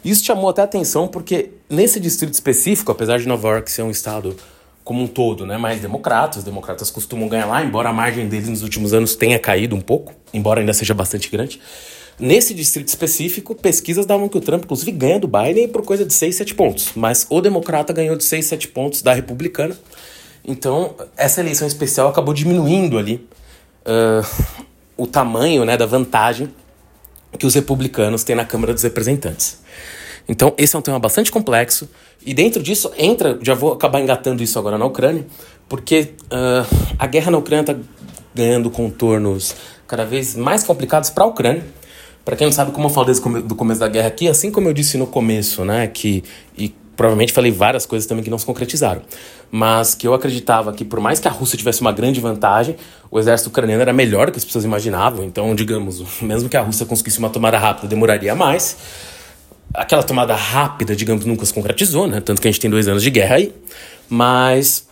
Isso 0.05 0.23
chamou 0.23 0.49
até 0.49 0.61
atenção 0.61 1.07
porque 1.07 1.49
nesse 1.69 1.99
distrito 1.99 2.33
específico, 2.33 2.91
apesar 2.91 3.17
de 3.17 3.27
Nova 3.27 3.47
York 3.47 3.71
ser 3.71 3.81
um 3.81 3.89
estado 3.89 4.35
como 4.83 5.01
um 5.01 5.07
todo, 5.07 5.45
né, 5.45 5.57
mais 5.57 5.79
democrata, 5.79 6.37
os 6.37 6.43
democratas 6.43 6.91
costumam 6.91 7.27
ganhar 7.27 7.45
lá, 7.45 7.63
embora 7.63 7.89
a 7.89 7.93
margem 7.93 8.27
deles 8.27 8.49
nos 8.49 8.61
últimos 8.61 8.93
anos 8.93 9.15
tenha 9.15 9.39
caído 9.39 9.75
um 9.75 9.81
pouco, 9.81 10.13
embora 10.33 10.59
ainda 10.59 10.73
seja 10.73 10.93
bastante 10.93 11.29
grande. 11.29 11.59
Nesse 12.19 12.53
distrito 12.53 12.89
específico, 12.89 13.55
pesquisas 13.55 14.05
davam 14.05 14.29
que 14.29 14.37
o 14.37 14.41
Trump, 14.41 14.65
inclusive, 14.65 14.91
ganha 14.91 15.19
do 15.19 15.27
Biden 15.27 15.69
por 15.69 15.83
coisa 15.83 16.05
de 16.05 16.13
6, 16.13 16.35
7 16.35 16.53
pontos. 16.53 16.91
Mas 16.95 17.25
o 17.29 17.41
democrata 17.41 17.91
ganhou 17.91 18.15
de 18.15 18.23
6, 18.23 18.45
7 18.45 18.67
pontos 18.67 19.01
da 19.01 19.13
republicana. 19.13 19.75
Então, 20.45 20.93
essa 21.17 21.41
eleição 21.41 21.67
especial 21.67 22.09
acabou 22.09 22.33
diminuindo 22.33 22.99
ali 22.99 23.25
o 24.97 25.07
tamanho 25.07 25.65
né, 25.65 25.75
da 25.77 25.85
vantagem 25.85 26.49
que 27.37 27.45
os 27.45 27.55
republicanos 27.55 28.23
têm 28.23 28.35
na 28.35 28.45
Câmara 28.45 28.73
dos 28.73 28.83
Representantes. 28.83 29.61
Então, 30.27 30.53
esse 30.57 30.75
é 30.75 30.79
um 30.79 30.81
tema 30.81 30.99
bastante 30.99 31.31
complexo. 31.31 31.89
E 32.25 32.33
dentro 32.33 32.61
disso 32.63 32.91
entra, 32.97 33.37
já 33.41 33.53
vou 33.53 33.73
acabar 33.73 33.99
engatando 33.99 34.41
isso 34.41 34.57
agora 34.57 34.77
na 34.77 34.85
Ucrânia, 34.85 35.25
porque 35.67 36.13
uh, 36.25 36.95
a 36.97 37.07
guerra 37.07 37.31
na 37.31 37.37
Ucrânia 37.37 37.61
está 37.61 37.75
ganhando 38.33 38.69
contornos 38.69 39.55
cada 39.87 40.05
vez 40.05 40.35
mais 40.35 40.63
complicados 40.63 41.09
para 41.09 41.23
a 41.23 41.27
Ucrânia. 41.27 41.63
Para 42.23 42.37
quem 42.37 42.47
não 42.47 42.53
sabe, 42.53 42.71
como 42.71 42.87
eu 42.87 42.89
falei 42.89 43.13
do 43.41 43.55
começo 43.55 43.81
da 43.81 43.89
guerra 43.89 44.07
aqui, 44.07 44.29
assim 44.29 44.49
como 44.49 44.69
eu 44.69 44.73
disse 44.73 44.97
no 44.97 45.05
começo, 45.05 45.65
né, 45.65 45.87
que 45.87 46.23
e 46.57 46.73
provavelmente 46.95 47.33
falei 47.33 47.51
várias 47.51 47.85
coisas 47.85 48.07
também 48.07 48.23
que 48.23 48.29
não 48.29 48.37
se 48.37 48.45
concretizaram, 48.45 49.01
mas 49.51 49.95
que 49.95 50.07
eu 50.07 50.13
acreditava 50.13 50.71
que 50.73 50.85
por 50.85 50.99
mais 50.99 51.19
que 51.19 51.27
a 51.27 51.31
Rússia 51.31 51.57
tivesse 51.57 51.81
uma 51.81 51.91
grande 51.91 52.19
vantagem, 52.19 52.75
o 53.09 53.19
exército 53.19 53.49
ucraniano 53.49 53.81
era 53.81 53.93
melhor 53.93 54.27
do 54.27 54.31
que 54.31 54.37
as 54.37 54.45
pessoas 54.45 54.65
imaginavam. 54.65 55.23
Então, 55.23 55.53
digamos, 55.55 56.03
mesmo 56.21 56.49
que 56.49 56.57
a 56.57 56.61
Rússia 56.61 56.85
conseguisse 56.85 57.19
uma 57.19 57.29
tomada 57.29 57.57
rápida, 57.57 57.87
demoraria 57.87 58.35
mais. 58.35 58.77
Aquela 59.73 60.03
tomada 60.03 60.35
rápida, 60.35 60.95
digamos, 60.95 61.25
nunca 61.25 61.45
se 61.45 61.53
concretizou, 61.53 62.07
né? 62.07 62.21
Tanto 62.21 62.41
que 62.41 62.47
a 62.47 62.51
gente 62.51 62.59
tem 62.59 62.69
dois 62.69 62.87
anos 62.87 63.01
de 63.01 63.09
guerra 63.09 63.35
aí. 63.37 63.53
Mas 64.07 64.87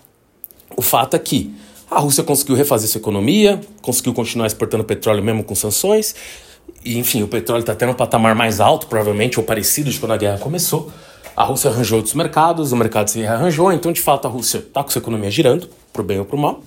o 0.75 0.81
fato 0.81 1.15
é 1.15 1.19
que 1.19 1.53
a 1.89 1.99
Rússia 1.99 2.23
conseguiu 2.23 2.55
refazer 2.55 2.89
sua 2.89 2.99
economia, 2.99 3.59
conseguiu 3.81 4.13
continuar 4.13 4.47
exportando 4.47 4.83
petróleo 4.83 5.21
mesmo 5.21 5.43
com 5.43 5.53
sanções 5.53 6.15
e, 6.83 6.97
enfim, 6.97 7.21
o 7.21 7.27
petróleo 7.27 7.61
está 7.61 7.73
até 7.73 7.85
no 7.85 7.93
patamar 7.93 8.33
mais 8.33 8.59
alto, 8.59 8.87
provavelmente, 8.87 9.39
ou 9.39 9.45
parecido 9.45 9.89
de 9.89 9.99
quando 9.99 10.13
a 10.13 10.17
guerra 10.17 10.37
começou. 10.39 10.91
A 11.35 11.43
Rússia 11.43 11.69
arranjou 11.69 11.97
outros 11.97 12.13
mercados, 12.13 12.71
o 12.71 12.75
mercado 12.75 13.09
se 13.09 13.19
rearranjou, 13.19 13.71
então, 13.71 13.91
de 13.91 14.01
fato, 14.01 14.27
a 14.27 14.29
Rússia 14.29 14.57
está 14.57 14.83
com 14.83 14.89
sua 14.89 14.99
economia 14.99 15.31
girando, 15.31 15.69
pro 15.93 16.03
bem 16.03 16.19
ou 16.19 16.25
pro 16.25 16.37
mal, 16.37 16.61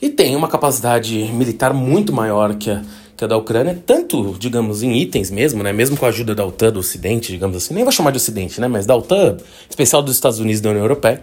e 0.00 0.08
tem 0.08 0.34
uma 0.34 0.48
capacidade 0.48 1.14
militar 1.32 1.74
muito 1.74 2.12
maior 2.12 2.54
que 2.54 2.70
a, 2.70 2.82
que 3.16 3.24
a 3.24 3.26
da 3.26 3.36
Ucrânia, 3.36 3.80
tanto, 3.84 4.34
digamos, 4.38 4.82
em 4.82 4.96
itens 4.96 5.30
mesmo, 5.30 5.62
né? 5.62 5.72
Mesmo 5.72 5.96
com 5.96 6.06
a 6.06 6.08
ajuda 6.08 6.34
da 6.34 6.44
OTAN, 6.44 6.72
do 6.72 6.80
Ocidente, 6.80 7.30
digamos 7.30 7.56
assim, 7.56 7.74
nem 7.74 7.84
vou 7.84 7.92
chamar 7.92 8.10
de 8.10 8.16
Ocidente, 8.16 8.60
né? 8.60 8.66
Mas 8.66 8.86
da 8.86 8.96
OTAN, 8.96 9.36
especial 9.68 10.02
dos 10.02 10.14
Estados 10.14 10.38
Unidos 10.38 10.60
e 10.60 10.62
da 10.62 10.70
União 10.70 10.84
Europeia. 10.84 11.22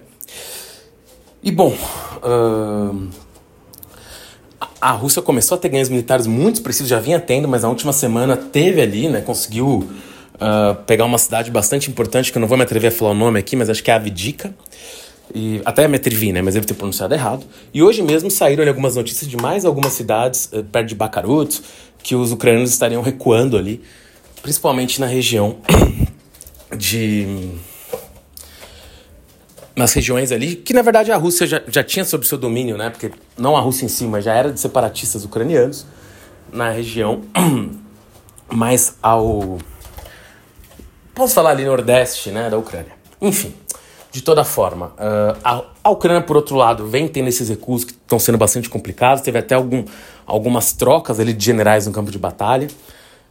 E, 1.41 1.51
bom, 1.51 1.75
uh, 2.23 3.07
a 4.79 4.91
Rússia 4.91 5.21
começou 5.23 5.55
a 5.55 5.59
ter 5.59 5.69
ganhos 5.69 5.89
militares 5.89 6.27
muito 6.27 6.55
expressivos, 6.55 6.89
já 6.89 6.99
vinha 6.99 7.19
tendo, 7.19 7.47
mas 7.47 7.63
na 7.63 7.69
última 7.69 7.93
semana 7.93 8.37
teve 8.37 8.79
ali, 8.79 9.09
né? 9.09 9.21
Conseguiu 9.21 9.87
uh, 10.39 10.75
pegar 10.83 11.05
uma 11.05 11.17
cidade 11.17 11.51
bastante 11.51 11.89
importante, 11.89 12.31
que 12.31 12.37
eu 12.37 12.39
não 12.39 12.47
vou 12.47 12.57
me 12.57 12.63
atrever 12.63 12.89
a 12.89 12.91
falar 12.91 13.11
o 13.11 13.15
nome 13.15 13.39
aqui, 13.39 13.55
mas 13.55 13.69
acho 13.69 13.83
que 13.83 13.91
é 13.91 13.93
Avdica. 13.93 14.53
E 15.35 15.61
até 15.65 15.83
é 15.83 15.87
Metrivi, 15.87 16.31
né? 16.31 16.41
Mas 16.41 16.53
deve 16.53 16.65
ter 16.65 16.73
pronunciado 16.73 17.13
errado. 17.13 17.45
E 17.73 17.83
hoje 17.83 18.01
mesmo 18.01 18.31
saíram 18.31 18.61
ali, 18.61 18.69
algumas 18.69 18.95
notícias 18.95 19.29
de 19.29 19.35
mais 19.35 19.65
algumas 19.65 19.93
cidades 19.93 20.49
uh, 20.53 20.63
perto 20.63 20.87
de 20.87 20.95
Bakhmut 20.95 21.61
que 22.01 22.15
os 22.15 22.31
ucranianos 22.31 22.71
estariam 22.71 23.01
recuando 23.01 23.57
ali, 23.57 23.81
principalmente 24.41 25.01
na 25.01 25.07
região 25.07 25.57
de 26.77 27.51
nas 29.75 29.93
regiões 29.93 30.31
ali, 30.31 30.55
que 30.55 30.73
na 30.73 30.81
verdade 30.81 31.11
a 31.11 31.17
Rússia 31.17 31.45
já, 31.45 31.61
já 31.67 31.83
tinha 31.83 32.03
sob 32.03 32.25
seu 32.25 32.37
domínio, 32.37 32.77
né? 32.77 32.89
Porque 32.89 33.11
não 33.37 33.55
a 33.55 33.59
Rússia 33.59 33.85
em 33.85 33.87
si, 33.87 34.05
mas 34.05 34.25
já 34.25 34.33
era 34.33 34.51
de 34.51 34.59
separatistas 34.59 35.23
ucranianos 35.23 35.85
na 36.51 36.71
região 36.71 37.21
mais 38.51 38.95
ao. 39.01 39.59
Posso 41.17 41.33
falar 41.33 41.49
ali 41.49 41.65
nordeste, 41.65 42.29
né? 42.29 42.47
Da 42.47 42.59
Ucrânia. 42.59 42.91
Enfim, 43.19 43.51
de 44.11 44.21
toda 44.21 44.43
forma, 44.43 44.93
uh, 44.99 45.65
a, 45.83 45.89
Ucrânia, 45.89 46.21
por 46.21 46.35
outro 46.35 46.55
lado, 46.55 46.85
vem 46.85 47.07
tendo 47.07 47.27
esses 47.27 47.49
recursos 47.49 47.85
que 47.85 47.93
estão 47.93 48.19
sendo 48.19 48.37
bastante 48.37 48.69
complicados. 48.69 49.23
Teve 49.23 49.39
até 49.39 49.55
algum, 49.55 49.83
algumas 50.27 50.73
trocas 50.73 51.19
ali 51.19 51.33
de 51.33 51.43
generais 51.43 51.87
no 51.87 51.91
campo 51.91 52.11
de 52.11 52.19
batalha. 52.19 52.67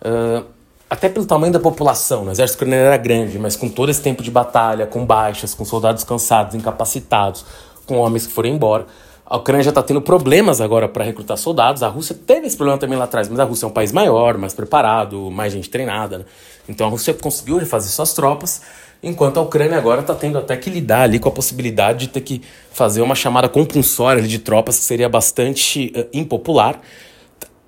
Uh, 0.03 0.45
até 0.91 1.09
pelo 1.09 1.27
tamanho 1.27 1.53
da 1.53 1.61
população, 1.61 2.25
né? 2.25 2.31
o 2.31 2.33
exército 2.33 2.57
ucraniano 2.57 2.87
era 2.87 2.97
grande, 2.97 3.39
mas 3.39 3.55
com 3.55 3.69
todo 3.69 3.89
esse 3.89 4.03
tempo 4.03 4.21
de 4.21 4.33
batalha, 4.33 4.85
com 4.85 5.07
baixas, 5.07 5.55
com 5.55 5.65
soldados 5.65 6.03
cansados, 6.03 6.57
incapacitados, 6.57 7.45
com 7.87 7.99
homens 7.99 8.27
que 8.27 8.33
foram 8.33 8.49
embora, 8.49 8.85
a 9.29 9.37
Ucrânia 9.37 9.65
já 9.65 9.71
está 9.71 9.83
tendo 9.83 10.01
problemas 10.01 10.61
agora 10.61 10.89
para 10.89 11.05
recrutar 11.05 11.37
soldados. 11.37 11.83
A 11.83 11.89
Rússia 11.89 12.15
teve 12.15 12.47
esse 12.47 12.57
problema 12.57 12.79
também 12.79 12.97
lá 12.97 13.05
atrás, 13.05 13.29
mas 13.29 13.41
a 13.41 13.45
Rússia 13.45 13.67
é 13.67 13.69
um 13.69 13.73
país 13.73 13.91
maior, 13.91 14.39
mais 14.39 14.55
preparado, 14.55 15.31
mais 15.33 15.53
gente 15.53 15.69
treinada. 15.69 16.19
Né? 16.19 16.25
Então 16.69 16.87
a 16.87 16.91
Rússia 16.91 17.13
conseguiu 17.13 17.57
refazer 17.57 17.91
suas 17.91 18.13
tropas, 18.13 18.63
enquanto 19.03 19.39
a 19.39 19.43
Ucrânia 19.43 19.77
agora 19.77 20.01
está 20.01 20.15
tendo 20.15 20.39
até 20.39 20.57
que 20.57 20.71
lidar 20.71 21.03
ali 21.03 21.19
com 21.19 21.29
a 21.29 21.33
possibilidade 21.33 22.07
de 22.07 22.09
ter 22.09 22.21
que 22.21 22.41
fazer 22.71 23.03
uma 23.03 23.17
chamada 23.17 23.49
compulsória 23.49 24.23
de 24.23 24.39
tropas, 24.39 24.79
que 24.79 24.85
seria 24.85 25.09
bastante 25.09 25.93
uh, 25.97 26.07
impopular 26.13 26.81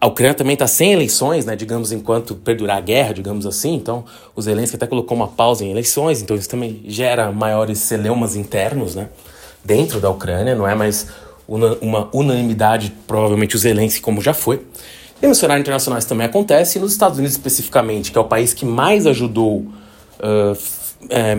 a 0.01 0.07
Ucrânia 0.07 0.35
também 0.35 0.53
está 0.53 0.67
sem 0.69 0.93
eleições, 0.93 1.45
né, 1.45 1.57
digamos, 1.57 1.91
enquanto 1.91 2.37
perdurar 2.37 2.77
a 2.77 2.81
guerra, 2.81 3.15
digamos 3.15 3.45
assim. 3.47 3.75
Então, 3.75 4.05
o 4.35 4.41
Zelensky 4.41 4.77
até 4.77 4.87
colocou 4.87 5.17
uma 5.17 5.27
pausa 5.27 5.65
em 5.65 5.73
eleições, 5.73 6.23
então 6.23 6.37
isso 6.37 6.49
também 6.49 6.83
gera 6.87 7.33
maiores 7.33 7.79
celeumas 7.79 8.37
internos 8.37 8.95
né, 8.95 9.09
dentro 9.65 9.99
da 9.99 10.09
Ucrânia, 10.09 10.55
não 10.55 10.69
é 10.69 10.75
mais 10.77 11.09
una 11.49 11.79
uma 11.81 12.09
unanimidade, 12.13 12.93
provavelmente 13.07 13.57
o 13.57 13.59
Zelensky, 13.59 14.01
como 14.01 14.21
já 14.21 14.35
foi. 14.35 14.61
E 15.21 15.27
no 15.27 15.35
cenário 15.35 15.65
também 16.07 16.27
acontece, 16.27 16.79
e 16.79 16.81
nos 16.81 16.93
Estados 16.93 17.19
Unidos 17.19 17.37
especificamente, 17.37 18.13
que 18.13 18.19
é 18.19 18.21
o 18.21 18.25
país 18.25 18.55
que 18.55 18.65
mais 18.65 19.05
ajudou, 19.05 19.67
uh, 20.21 20.57
é, 21.11 21.39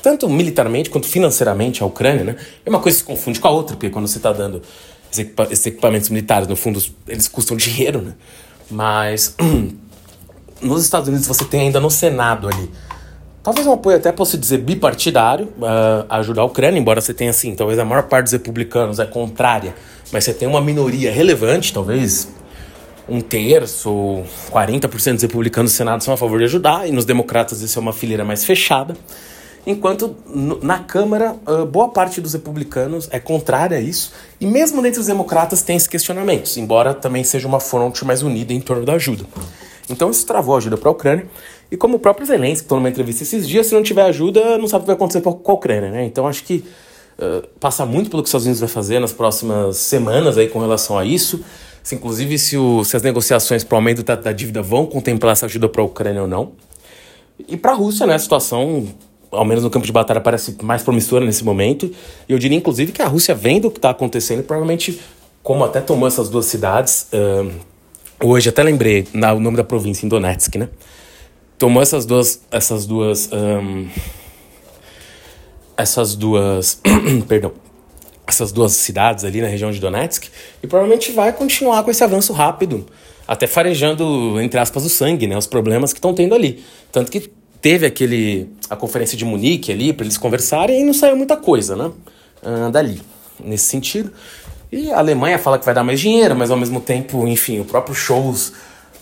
tanto 0.00 0.28
militarmente 0.28 0.88
quanto 0.88 1.08
financeiramente, 1.08 1.82
a 1.82 1.86
Ucrânia, 1.86 2.22
né? 2.22 2.36
É 2.64 2.70
uma 2.70 2.78
coisa 2.78 2.96
que 2.96 3.02
se 3.02 3.06
confunde 3.06 3.40
com 3.40 3.48
a 3.48 3.50
outra, 3.50 3.74
porque 3.74 3.90
quando 3.90 4.06
você 4.06 4.18
está 4.18 4.32
dando 4.32 4.62
esses 5.10 5.66
equipamentos 5.66 6.10
militares, 6.10 6.46
no 6.46 6.54
fundo, 6.54 6.80
eles 7.08 7.26
custam 7.26 7.56
dinheiro, 7.58 8.02
né? 8.02 8.14
Mas 8.70 9.34
nos 10.62 10.84
Estados 10.84 11.08
Unidos 11.08 11.26
você 11.26 11.44
tem 11.44 11.62
ainda 11.62 11.80
no 11.80 11.90
Senado 11.90 12.48
ali. 12.48 12.70
Talvez 13.42 13.66
um 13.66 13.72
apoio 13.72 13.96
até 13.96 14.12
posso 14.12 14.38
dizer 14.38 14.58
bipartidário 14.58 15.46
uh, 15.58 16.06
ajudar 16.08 16.42
a 16.42 16.44
Ucrânia, 16.44 16.78
embora 16.78 17.00
você 17.00 17.12
tenha 17.12 17.30
assim, 17.30 17.56
talvez 17.56 17.76
a 17.76 17.84
maior 17.84 18.04
parte 18.04 18.24
dos 18.24 18.32
republicanos 18.32 19.00
é 19.00 19.04
contrária, 19.04 19.74
mas 20.12 20.24
você 20.24 20.32
tem 20.32 20.46
uma 20.46 20.60
minoria 20.60 21.10
relevante, 21.10 21.72
talvez 21.72 22.28
um 23.08 23.20
terço, 23.20 24.22
40% 24.52 25.14
dos 25.14 25.22
republicanos 25.22 25.72
do 25.72 25.74
Senado 25.74 26.04
são 26.04 26.14
a 26.14 26.16
favor 26.16 26.38
de 26.38 26.44
ajudar, 26.44 26.88
e 26.88 26.92
nos 26.92 27.04
democratas 27.04 27.62
isso 27.62 27.76
é 27.80 27.82
uma 27.82 27.92
fileira 27.92 28.24
mais 28.24 28.44
fechada. 28.44 28.96
Enquanto 29.66 30.16
na 30.62 30.78
Câmara, 30.78 31.34
uh, 31.44 31.66
boa 31.66 31.88
parte 31.88 32.20
dos 32.20 32.34
republicanos 32.34 33.08
é 33.10 33.18
contrária 33.18 33.76
a 33.76 33.80
isso, 33.80 34.12
e 34.40 34.46
mesmo 34.46 34.80
dentre 34.80 35.00
os 35.00 35.06
democratas 35.06 35.62
tem 35.62 35.74
esses 35.74 35.88
questionamentos, 35.88 36.56
embora 36.56 36.94
também 36.94 37.24
seja 37.24 37.48
uma 37.48 37.58
fronte 37.58 38.04
mais 38.04 38.22
unida 38.22 38.52
em 38.52 38.60
torno 38.60 38.84
da 38.84 38.92
ajuda. 38.92 39.24
Então 39.90 40.10
isso 40.10 40.24
travou 40.26 40.54
a 40.54 40.58
ajuda 40.58 40.76
para 40.76 40.88
a 40.88 40.92
Ucrânia. 40.92 41.26
E 41.72 41.76
como 41.76 41.96
o 41.96 41.98
próprio 41.98 42.26
Zelensky 42.26 42.68
falou 42.68 42.82
numa 42.82 42.90
entrevista 42.90 43.22
esses 43.22 43.48
dias, 43.48 43.66
se 43.66 43.74
não 43.74 43.82
tiver 43.82 44.02
ajuda, 44.02 44.58
não 44.58 44.68
sabe 44.68 44.80
o 44.80 44.84
que 44.84 44.86
vai 44.88 44.94
acontecer 44.94 45.22
com 45.22 45.30
a 45.30 45.54
Ucrânia, 45.54 45.90
né? 45.90 46.04
Então 46.04 46.28
acho 46.28 46.44
que 46.44 46.62
uh, 47.18 47.48
passa 47.58 47.86
muito 47.86 48.10
pelo 48.10 48.22
que 48.22 48.26
os 48.26 48.28
Estados 48.28 48.44
Unidos 48.44 48.60
vai 48.60 48.68
fazer 48.68 48.98
nas 48.98 49.10
próximas 49.10 49.78
semanas 49.78 50.36
aí 50.36 50.48
com 50.48 50.58
relação 50.58 50.98
a 50.98 51.04
isso. 51.06 51.42
Se, 51.82 51.94
inclusive 51.94 52.38
se, 52.38 52.58
o, 52.58 52.84
se 52.84 52.94
as 52.94 53.02
negociações 53.02 53.64
para 53.64 53.74
o 53.74 53.78
aumento 53.78 54.02
da, 54.02 54.14
da, 54.14 54.32
dívida 54.32 54.60
vão 54.60 54.84
contemplar 54.84 55.32
essa 55.32 55.46
ajuda 55.46 55.66
para 55.66 55.80
a 55.80 55.84
Ucrânia 55.86 56.20
ou 56.20 56.28
não. 56.28 56.52
E 57.48 57.56
para 57.56 57.72
a 57.72 57.74
Rússia, 57.74 58.06
né, 58.06 58.14
a 58.14 58.18
situação, 58.18 58.86
ao 59.30 59.44
menos 59.44 59.64
no 59.64 59.70
campo 59.70 59.86
de 59.86 59.92
batalha, 59.92 60.20
parece 60.20 60.54
mais 60.62 60.82
promissora 60.82 61.24
nesse 61.24 61.42
momento. 61.42 61.90
E 62.28 62.32
eu 62.32 62.38
diria, 62.38 62.56
inclusive, 62.56 62.92
que 62.92 63.00
a 63.00 63.08
Rússia, 63.08 63.34
vendo 63.34 63.68
o 63.68 63.70
que 63.70 63.78
está 63.78 63.88
acontecendo, 63.88 64.42
provavelmente, 64.42 65.00
como 65.42 65.64
até 65.64 65.80
tomou 65.80 66.06
essas 66.06 66.28
duas 66.28 66.44
cidades, 66.44 67.08
uh, 67.14 67.50
Hoje 68.24 68.50
até 68.50 68.62
lembrei 68.62 69.04
na, 69.12 69.32
o 69.32 69.40
nome 69.40 69.56
da 69.56 69.64
província, 69.64 70.06
em 70.06 70.08
Donetsk, 70.08 70.54
né? 70.54 70.68
Tomou 71.62 71.80
essas 71.80 72.04
duas. 72.04 72.40
Essas 72.50 72.86
duas. 72.86 73.30
Um, 73.32 73.88
essas 75.76 76.16
duas. 76.16 76.80
perdão. 77.28 77.52
Essas 78.26 78.50
duas 78.50 78.72
cidades 78.72 79.24
ali 79.24 79.40
na 79.40 79.46
região 79.46 79.70
de 79.70 79.78
Donetsk. 79.78 80.24
E 80.60 80.66
provavelmente 80.66 81.12
vai 81.12 81.32
continuar 81.32 81.84
com 81.84 81.90
esse 81.92 82.02
avanço 82.02 82.32
rápido. 82.32 82.84
Até 83.28 83.46
farejando, 83.46 84.40
entre 84.40 84.58
aspas, 84.58 84.84
o 84.84 84.88
sangue, 84.88 85.28
né? 85.28 85.38
Os 85.38 85.46
problemas 85.46 85.92
que 85.92 86.00
estão 86.00 86.12
tendo 86.12 86.34
ali. 86.34 86.64
Tanto 86.90 87.12
que 87.12 87.30
teve 87.60 87.86
aquele. 87.86 88.50
a 88.68 88.74
conferência 88.74 89.16
de 89.16 89.24
Munique 89.24 89.70
ali 89.70 89.92
para 89.92 90.04
eles 90.04 90.18
conversarem 90.18 90.80
e 90.80 90.84
não 90.84 90.92
saiu 90.92 91.14
muita 91.14 91.36
coisa, 91.36 91.76
né? 91.76 91.92
Uh, 92.42 92.72
dali. 92.72 93.00
Nesse 93.38 93.66
sentido. 93.66 94.12
E 94.72 94.90
a 94.90 94.98
Alemanha 94.98 95.38
fala 95.38 95.60
que 95.60 95.64
vai 95.64 95.74
dar 95.74 95.84
mais 95.84 96.00
dinheiro, 96.00 96.34
mas 96.34 96.50
ao 96.50 96.56
mesmo 96.56 96.80
tempo, 96.80 97.24
enfim, 97.28 97.60
o 97.60 97.64
próprio 97.64 97.94
Scholz 97.94 98.52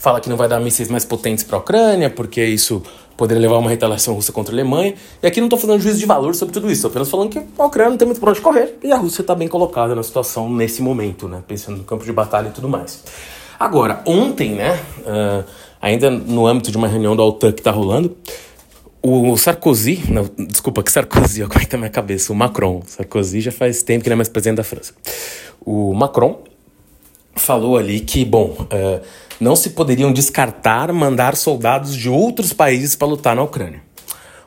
fala 0.01 0.19
que 0.19 0.31
não 0.31 0.37
vai 0.37 0.49
dar 0.49 0.59
mísseis 0.59 0.89
mais 0.89 1.05
potentes 1.05 1.45
para 1.45 1.59
a 1.59 1.61
Ucrânia, 1.61 2.09
porque 2.09 2.43
isso 2.43 2.83
poderia 3.19 3.41
levar 3.43 3.57
a 3.57 3.59
uma 3.59 3.69
retaliação 3.69 4.15
russa 4.15 4.33
contra 4.33 4.51
a 4.51 4.55
Alemanha. 4.55 4.95
E 5.23 5.27
aqui 5.27 5.41
não 5.41 5.47
estou 5.47 5.59
fazendo 5.59 5.79
juízo 5.79 5.99
de 5.99 6.07
valor 6.07 6.35
sobre 6.35 6.55
tudo 6.55 6.69
isso, 6.69 6.79
estou 6.79 6.89
apenas 6.89 7.11
falando 7.11 7.29
que 7.29 7.39
a 7.39 7.65
Ucrânia 7.67 7.91
não 7.91 7.99
tem 7.99 8.07
muito 8.07 8.19
para 8.19 8.31
onde 8.31 8.41
correr 8.41 8.79
e 8.83 8.91
a 8.91 8.97
Rússia 8.97 9.21
está 9.21 9.35
bem 9.35 9.47
colocada 9.47 9.95
na 9.95 10.03
situação 10.03 10.51
nesse 10.51 10.81
momento, 10.81 11.29
né? 11.29 11.43
Pensando 11.47 11.77
no 11.77 11.85
campo 11.85 12.03
de 12.03 12.13
batalha 12.13 12.49
e 12.49 12.51
tudo 12.51 12.67
mais. 12.67 13.05
Agora, 13.59 14.03
ontem, 14.07 14.53
né, 14.53 14.81
uh, 15.01 15.45
ainda 15.83 16.11
no 16.11 16.47
âmbito 16.47 16.71
de 16.71 16.79
uma 16.79 16.89
reunião 16.89 17.15
da 17.15 17.23
OTAN 17.23 17.53
que 17.53 17.61
está 17.61 17.71
rolando, 17.71 18.17
o 19.03 19.37
Sarkozy, 19.37 20.03
não, 20.09 20.31
desculpa, 20.47 20.83
que 20.83 20.91
Sarkozy, 20.91 21.43
ó, 21.45 21.49
como 21.49 21.67
tá 21.67 21.77
minha 21.77 21.91
cabeça? 21.91 22.33
O 22.33 22.37
Macron. 22.37 22.83
Sarkozy 22.87 23.43
já 23.43 23.53
faz 23.53 23.83
tempo 23.83 24.03
que 24.03 24.09
não 24.09 24.15
é 24.15 24.17
mais 24.17 24.31
presidente 24.31 24.57
da 24.57 24.65
França. 24.65 24.95
O 25.61 25.93
Macron 25.93 26.43
falou 27.41 27.77
ali 27.77 28.01
que, 28.01 28.25
bom, 28.25 28.57
uh, 28.61 29.01
não 29.41 29.57
se 29.57 29.71
poderiam 29.71 30.13
descartar 30.13 30.93
mandar 30.93 31.35
soldados 31.37 31.97
de 31.97 32.09
outros 32.09 32.53
países 32.53 32.95
para 32.95 33.09
lutar 33.09 33.35
na 33.35 33.43
Ucrânia. 33.43 33.83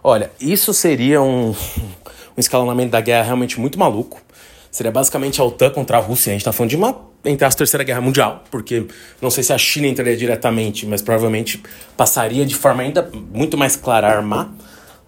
Olha, 0.04 0.32
isso 0.40 0.74
seria 0.74 1.22
um, 1.22 1.50
um 1.50 2.40
escalonamento 2.40 2.92
da 2.92 3.02
guerra 3.02 3.24
realmente 3.24 3.60
muito 3.60 3.80
maluco. 3.80 4.22
Seria 4.70 4.92
basicamente 4.92 5.40
a 5.40 5.44
OTAN 5.44 5.70
contra 5.70 5.98
a 5.98 6.00
Rússia. 6.00 6.32
A 6.32 6.34
gente 6.34 6.42
está 6.42 6.52
falando 6.52 6.72
de 6.72 6.76
uma, 6.76 6.96
entre 7.24 7.46
as 7.46 7.56
Terceira 7.56 7.84
Guerra 7.84 8.02
Mundial, 8.02 8.44
porque 8.50 8.86
não 9.22 9.30
sei 9.30 9.44
se 9.44 9.54
a 9.54 9.58
China 9.58 9.88
entraria 9.88 10.18
diretamente, 10.18 10.86
mas 10.86 11.02
provavelmente 11.02 11.62
passaria 11.96 12.46
de 12.46 12.56
forma 12.56 12.84
ainda 12.84 13.10
muito 13.34 13.58
mais 13.58 13.76
clara 13.76 14.08
a 14.08 14.16
armar, 14.18 14.52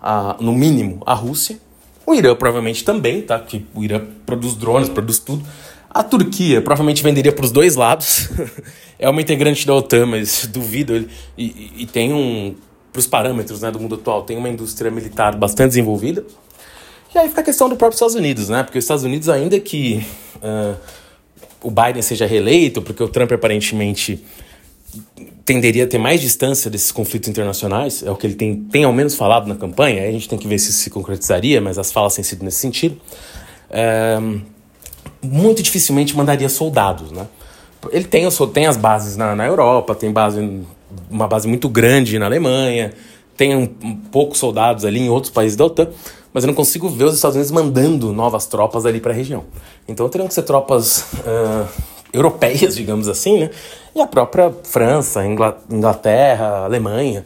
a, 0.01 0.37
no 0.39 0.53
mínimo, 0.53 1.01
a 1.05 1.13
Rússia. 1.13 1.57
O 2.05 2.13
Irã 2.13 2.35
provavelmente 2.35 2.83
também, 2.83 3.23
tá? 3.23 3.39
Que 3.39 3.65
o 3.73 3.83
Irã 3.83 4.01
produz 4.25 4.53
drones, 4.55 4.87
produz 4.87 5.17
tudo. 5.17 5.43
A 5.95 6.03
Turquia 6.03 6.61
provavelmente 6.61 7.01
venderia 7.01 7.31
para 7.31 7.45
os 7.45 7.53
dois 7.53 7.77
lados. 7.77 8.29
é 8.99 9.09
uma 9.09 9.21
integrante 9.21 9.65
da 9.65 9.73
OTAN, 9.73 10.05
mas 10.05 10.45
duvido. 10.45 10.93
E, 10.97 11.07
e, 11.37 11.71
e 11.83 11.85
tem 11.85 12.11
um, 12.11 12.53
para 12.91 12.99
os 12.99 13.07
parâmetros 13.07 13.61
né, 13.61 13.71
do 13.71 13.79
mundo 13.79 13.95
atual, 13.95 14.23
tem 14.23 14.35
uma 14.35 14.49
indústria 14.49 14.91
militar 14.91 15.37
bastante 15.37 15.69
desenvolvida. 15.69 16.25
E 17.13 17.17
aí 17.17 17.29
fica 17.29 17.39
a 17.39 17.43
questão 17.45 17.69
do 17.69 17.77
próprio 17.77 17.95
Estados 17.95 18.13
Unidos, 18.13 18.49
né? 18.49 18.61
Porque 18.61 18.77
os 18.77 18.83
Estados 18.83 19.05
Unidos, 19.05 19.29
ainda 19.29 19.57
que 19.57 20.05
uh, 20.43 20.75
o 21.63 21.71
Biden 21.71 22.01
seja 22.01 22.25
reeleito, 22.25 22.81
porque 22.81 23.01
o 23.01 23.07
Trump 23.07 23.31
aparentemente 23.31 24.21
tenderia 25.45 25.85
a 25.85 25.87
ter 25.87 25.97
mais 25.97 26.19
distância 26.19 26.69
desses 26.69 26.91
conflitos 26.91 27.29
internacionais, 27.29 28.03
é 28.03 28.11
o 28.11 28.17
que 28.17 28.27
ele 28.27 28.35
tem, 28.35 28.53
tem 28.65 28.83
ao 28.83 28.91
menos 28.91 29.15
falado 29.15 29.47
na 29.47 29.55
campanha, 29.55 30.03
a 30.03 30.11
gente 30.11 30.27
tem 30.27 30.37
que 30.37 30.45
ver 30.45 30.59
se 30.59 30.71
isso 30.71 30.79
se 30.79 30.89
concretizaria, 30.89 31.61
mas 31.61 31.77
as 31.77 31.89
falas 31.89 32.15
têm 32.15 32.23
sido 32.23 32.43
nesse 32.43 32.57
sentido. 32.57 32.99
Uh, 33.69 34.54
muito 35.25 35.61
dificilmente 35.61 36.15
mandaria 36.15 36.49
soldados, 36.49 37.11
né? 37.11 37.27
Ele 37.91 38.05
tem, 38.05 38.27
tem 38.53 38.65
as 38.65 38.77
bases 38.77 39.15
na, 39.15 39.35
na 39.35 39.45
Europa, 39.45 39.93
tem 39.93 40.11
base, 40.11 40.63
uma 41.09 41.27
base 41.27 41.47
muito 41.47 41.69
grande 41.69 42.17
na 42.17 42.25
Alemanha, 42.25 42.93
tem 43.37 43.55
um, 43.55 43.69
um 43.83 43.95
poucos 43.95 44.39
soldados 44.39 44.85
ali 44.85 45.01
em 45.01 45.09
outros 45.09 45.31
países 45.31 45.55
da 45.55 45.65
OTAN, 45.65 45.89
mas 46.33 46.43
eu 46.43 46.47
não 46.47 46.53
consigo 46.53 46.89
ver 46.89 47.05
os 47.05 47.15
Estados 47.15 47.35
Unidos 47.35 47.51
mandando 47.51 48.11
novas 48.11 48.45
tropas 48.45 48.85
ali 48.85 48.99
para 48.99 49.11
a 49.11 49.15
região. 49.15 49.43
Então 49.87 50.09
teriam 50.09 50.27
que 50.27 50.33
ser 50.33 50.43
tropas 50.43 51.01
uh, 51.19 51.67
europeias, 52.11 52.75
digamos 52.77 53.07
assim, 53.07 53.39
né? 53.39 53.49
E 53.95 54.01
a 54.01 54.07
própria 54.07 54.53
França, 54.63 55.21
Inglaterra, 55.69 56.65
Alemanha 56.65 57.25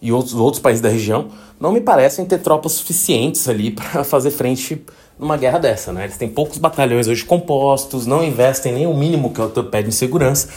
e 0.00 0.10
outros, 0.10 0.34
outros 0.34 0.60
países 0.60 0.80
da 0.80 0.88
região 0.88 1.28
não 1.60 1.72
me 1.72 1.80
parecem 1.80 2.24
ter 2.24 2.38
tropas 2.38 2.72
suficientes 2.72 3.48
ali 3.48 3.70
para 3.70 4.02
fazer 4.04 4.30
frente 4.30 4.84
numa 5.18 5.36
guerra 5.36 5.58
dessa, 5.58 5.92
né? 5.92 6.04
Eles 6.04 6.16
têm 6.16 6.28
poucos 6.28 6.58
batalhões 6.58 7.08
hoje 7.08 7.24
compostos, 7.24 8.06
não 8.06 8.22
investem 8.22 8.72
nem 8.72 8.86
o 8.86 8.94
mínimo 8.94 9.32
que 9.32 9.40
a 9.40 9.44
OTAN 9.44 9.64
pede 9.64 9.88
em 9.88 9.92
segurança. 9.92 10.48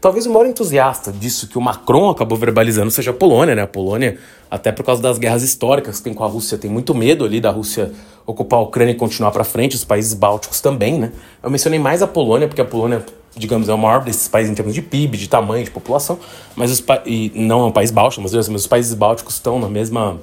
Talvez 0.00 0.26
o 0.26 0.30
maior 0.32 0.46
entusiasta 0.46 1.12
disso 1.12 1.46
que 1.46 1.56
o 1.56 1.60
Macron 1.60 2.10
acabou 2.10 2.36
verbalizando 2.36 2.90
seja 2.90 3.12
a 3.12 3.14
Polônia, 3.14 3.54
né? 3.54 3.62
A 3.62 3.68
Polônia, 3.68 4.18
até 4.50 4.72
por 4.72 4.84
causa 4.84 5.00
das 5.00 5.16
guerras 5.16 5.44
históricas 5.44 5.98
que 5.98 6.02
tem 6.02 6.12
com 6.12 6.24
a 6.24 6.26
Rússia, 6.26 6.58
tem 6.58 6.68
muito 6.68 6.92
medo 6.92 7.24
ali 7.24 7.40
da 7.40 7.50
Rússia 7.50 7.92
ocupar 8.26 8.58
a 8.58 8.62
Ucrânia 8.62 8.92
e 8.92 8.96
continuar 8.96 9.30
para 9.30 9.44
frente, 9.44 9.76
os 9.76 9.84
países 9.84 10.12
bálticos 10.12 10.60
também, 10.60 10.98
né? 10.98 11.12
Eu 11.40 11.48
mencionei 11.50 11.78
mais 11.78 12.02
a 12.02 12.08
Polônia 12.08 12.48
porque 12.48 12.60
a 12.60 12.64
Polônia, 12.64 13.06
digamos, 13.36 13.68
é 13.68 13.74
o 13.74 13.78
maior 13.78 14.02
desses 14.02 14.26
países 14.26 14.50
em 14.50 14.54
termos 14.56 14.74
de 14.74 14.82
PIB, 14.82 15.16
de 15.16 15.28
tamanho, 15.28 15.64
de 15.64 15.70
população, 15.70 16.18
mas 16.56 16.72
os 16.72 16.84
e 17.06 17.30
não 17.34 17.60
é 17.60 17.64
um 17.66 17.72
país 17.72 17.92
báltico, 17.92 18.22
mas 18.22 18.34
os 18.34 18.66
países 18.66 18.94
bálticos 18.94 19.34
estão 19.34 19.60
na 19.60 19.68
mesma 19.68 20.18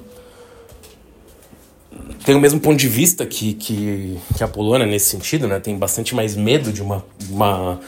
tem 2.24 2.34
o 2.34 2.40
mesmo 2.40 2.60
ponto 2.60 2.76
de 2.78 2.88
vista 2.88 3.24
que, 3.24 3.54
que, 3.54 4.18
que 4.36 4.44
a 4.44 4.48
Polônia 4.48 4.86
nesse 4.86 5.06
sentido, 5.06 5.48
né? 5.48 5.58
Tem 5.58 5.76
bastante 5.76 6.14
mais 6.14 6.36
medo 6.36 6.72
de 6.72 6.82
uma, 6.82 7.04
uma 7.28 7.80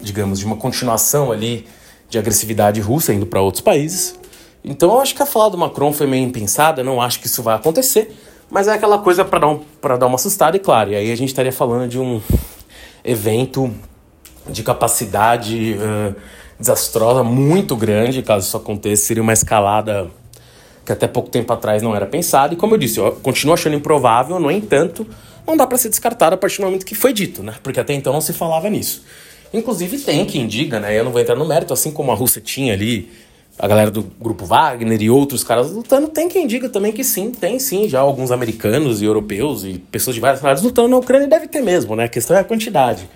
digamos, 0.00 0.38
de 0.38 0.46
uma 0.46 0.56
continuação 0.56 1.32
ali 1.32 1.66
de 2.08 2.18
agressividade 2.18 2.80
russa 2.80 3.12
indo 3.12 3.26
para 3.26 3.40
outros 3.40 3.62
países. 3.62 4.18
Então 4.64 4.92
eu 4.92 5.00
acho 5.00 5.14
que 5.14 5.22
a 5.22 5.26
fala 5.26 5.50
do 5.50 5.58
Macron 5.58 5.92
foi 5.92 6.06
meio 6.06 6.24
impensada, 6.24 6.84
não 6.84 7.00
acho 7.00 7.20
que 7.20 7.26
isso 7.26 7.42
vai 7.42 7.54
acontecer, 7.54 8.14
mas 8.50 8.68
é 8.68 8.74
aquela 8.74 8.98
coisa 8.98 9.24
para 9.24 9.38
dar, 9.38 9.48
um, 9.48 9.60
dar 9.98 10.06
uma 10.06 10.16
assustada, 10.16 10.56
e 10.56 10.60
claro, 10.60 10.90
e 10.90 10.96
aí 10.96 11.10
a 11.10 11.16
gente 11.16 11.28
estaria 11.28 11.52
falando 11.52 11.88
de 11.88 11.98
um 11.98 12.20
evento 13.02 13.72
de 14.48 14.62
capacidade 14.62 15.74
uh, 15.74 16.14
desastrosa 16.58 17.22
muito 17.22 17.74
grande, 17.74 18.22
caso 18.22 18.46
isso 18.46 18.56
aconteça, 18.56 19.06
seria 19.06 19.22
uma 19.22 19.32
escalada 19.32 20.10
que 20.84 20.92
até 20.92 21.06
pouco 21.06 21.28
tempo 21.28 21.52
atrás 21.52 21.82
não 21.82 21.94
era 21.94 22.06
pensada, 22.06 22.54
e 22.54 22.56
como 22.56 22.74
eu 22.74 22.78
disse, 22.78 22.98
eu 22.98 23.12
continuo 23.22 23.54
achando 23.54 23.76
improvável, 23.76 24.38
no 24.40 24.50
entanto, 24.50 25.06
não 25.46 25.56
dá 25.56 25.66
para 25.66 25.78
ser 25.78 25.88
descartado 25.88 26.34
a 26.34 26.38
partir 26.38 26.58
do 26.58 26.64
momento 26.64 26.84
que 26.86 26.94
foi 26.94 27.12
dito, 27.12 27.42
né? 27.42 27.54
Porque 27.62 27.80
até 27.80 27.92
então 27.92 28.12
não 28.12 28.20
se 28.20 28.32
falava 28.32 28.68
nisso. 28.68 29.04
Inclusive 29.52 29.98
tem 29.98 30.24
quem 30.24 30.46
diga, 30.46 30.78
né? 30.78 30.96
Eu 30.98 31.04
não 31.04 31.10
vou 31.10 31.20
entrar 31.20 31.34
no 31.34 31.46
mérito, 31.46 31.72
assim 31.72 31.90
como 31.90 32.12
a 32.12 32.14
Rússia 32.14 32.40
tinha 32.40 32.72
ali, 32.72 33.10
a 33.58 33.66
galera 33.66 33.90
do 33.90 34.02
grupo 34.02 34.46
Wagner 34.46 35.02
e 35.02 35.10
outros 35.10 35.44
caras 35.44 35.70
lutando, 35.70 36.08
tem 36.08 36.28
quem 36.28 36.46
diga 36.46 36.68
também 36.68 36.92
que 36.92 37.04
sim, 37.04 37.30
tem 37.30 37.58
sim, 37.58 37.88
já 37.88 38.00
alguns 38.00 38.30
americanos 38.30 39.02
e 39.02 39.04
europeus 39.04 39.64
e 39.64 39.78
pessoas 39.90 40.14
de 40.14 40.20
várias 40.20 40.42
áreas 40.42 40.62
lutando 40.62 40.88
na 40.88 40.96
Ucrânia 40.96 41.28
deve 41.28 41.46
ter 41.46 41.60
mesmo, 41.60 41.94
né? 41.94 42.04
A 42.04 42.08
questão 42.08 42.36
é 42.36 42.40
a 42.40 42.44
quantidade. 42.44 43.08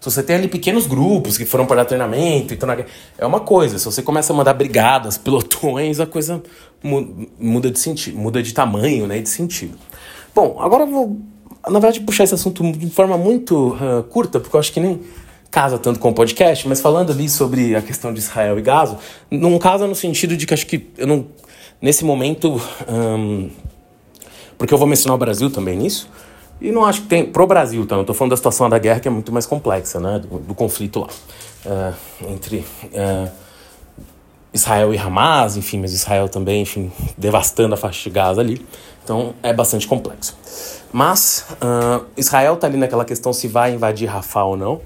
Se 0.00 0.10
você 0.10 0.22
tem 0.22 0.36
ali 0.36 0.48
pequenos 0.48 0.86
grupos 0.86 1.36
que 1.36 1.44
foram 1.44 1.66
para 1.66 1.84
treinamento, 1.84 2.54
então 2.54 2.68
é 3.18 3.26
uma 3.26 3.40
coisa. 3.40 3.78
Se 3.78 3.84
você 3.84 4.02
começa 4.02 4.32
a 4.32 4.36
mandar 4.36 4.54
brigadas, 4.54 5.16
pelotões, 5.18 6.00
a 6.00 6.06
coisa 6.06 6.42
muda 7.38 7.70
de 7.70 7.78
sentido, 7.78 8.16
muda 8.16 8.42
de 8.42 8.54
tamanho, 8.54 9.06
né, 9.06 9.20
de 9.20 9.28
sentido. 9.28 9.76
Bom, 10.34 10.56
agora 10.58 10.84
eu 10.84 10.86
vou, 10.86 11.20
na 11.66 11.78
verdade, 11.78 12.00
puxar 12.00 12.24
esse 12.24 12.34
assunto 12.34 12.62
de 12.72 12.88
forma 12.88 13.18
muito 13.18 13.74
uh, 13.74 14.02
curta, 14.04 14.40
porque 14.40 14.56
eu 14.56 14.60
acho 14.60 14.72
que 14.72 14.80
nem 14.80 15.00
casa 15.50 15.78
tanto 15.78 15.98
com 15.98 16.08
o 16.08 16.14
podcast, 16.14 16.66
mas 16.66 16.80
falando 16.80 17.12
ali 17.12 17.28
sobre 17.28 17.74
a 17.74 17.82
questão 17.82 18.14
de 18.14 18.20
Israel 18.20 18.58
e 18.58 18.62
Gaza, 18.62 18.96
não 19.30 19.58
casa 19.58 19.86
no 19.86 19.94
sentido 19.94 20.36
de 20.36 20.46
que 20.46 20.54
acho 20.54 20.66
que 20.66 20.88
eu 20.96 21.06
não, 21.06 21.26
nesse 21.82 22.04
momento, 22.04 22.60
um, 22.88 23.50
porque 24.56 24.72
eu 24.72 24.78
vou 24.78 24.86
mencionar 24.86 25.16
o 25.16 25.18
Brasil 25.18 25.50
também 25.50 25.76
nisso, 25.76 26.08
e 26.60 26.70
não 26.70 26.84
acho 26.84 27.02
que 27.02 27.08
tem, 27.08 27.24
pro 27.24 27.46
Brasil, 27.46 27.86
tá? 27.86 27.96
Não 27.96 28.04
tô 28.04 28.12
falando 28.12 28.30
da 28.30 28.36
situação 28.36 28.68
da 28.68 28.78
guerra 28.78 29.00
que 29.00 29.08
é 29.08 29.10
muito 29.10 29.32
mais 29.32 29.46
complexa, 29.46 29.98
né, 29.98 30.18
do, 30.18 30.38
do 30.38 30.54
conflito 30.54 31.00
lá, 31.00 31.08
uh, 31.66 32.32
entre 32.32 32.58
uh, 32.58 33.30
Israel 34.52 34.92
e 34.92 34.98
Hamas, 34.98 35.56
enfim, 35.56 35.80
mas 35.80 35.92
Israel 35.92 36.28
também, 36.28 36.62
enfim, 36.62 36.92
devastando 37.16 37.74
a 37.74 37.76
faixa 37.76 38.02
de 38.02 38.10
Gaza 38.10 38.40
ali, 38.40 38.64
então 39.02 39.34
é 39.42 39.52
bastante 39.52 39.86
complexo. 39.86 40.36
Mas 40.92 41.46
uh, 41.62 42.04
Israel 42.16 42.56
tá 42.56 42.66
ali 42.66 42.76
naquela 42.76 43.04
questão 43.04 43.32
se 43.32 43.48
vai 43.48 43.72
invadir 43.72 44.06
Rafah 44.06 44.44
ou 44.44 44.56
não, 44.56 44.80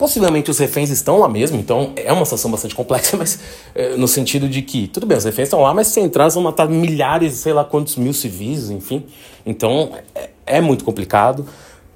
Possivelmente 0.00 0.50
os 0.50 0.58
reféns 0.58 0.88
estão 0.88 1.18
lá 1.18 1.28
mesmo, 1.28 1.60
então 1.60 1.92
é 1.94 2.10
uma 2.10 2.24
situação 2.24 2.50
bastante 2.50 2.74
complexa, 2.74 3.18
mas 3.20 3.38
é, 3.74 3.96
no 3.96 4.08
sentido 4.08 4.48
de 4.48 4.62
que, 4.62 4.88
tudo 4.88 5.04
bem, 5.04 5.18
os 5.18 5.24
reféns 5.26 5.48
estão 5.48 5.60
lá, 5.60 5.74
mas 5.74 5.88
se 5.88 6.00
entrar, 6.00 6.26
vão 6.30 6.42
matar 6.42 6.66
milhares, 6.66 7.34
sei 7.34 7.52
lá 7.52 7.66
quantos 7.66 7.96
mil 7.96 8.14
civis, 8.14 8.70
enfim. 8.70 9.04
Então 9.44 9.92
é, 10.14 10.30
é 10.50 10.60
muito 10.60 10.84
complicado. 10.84 11.46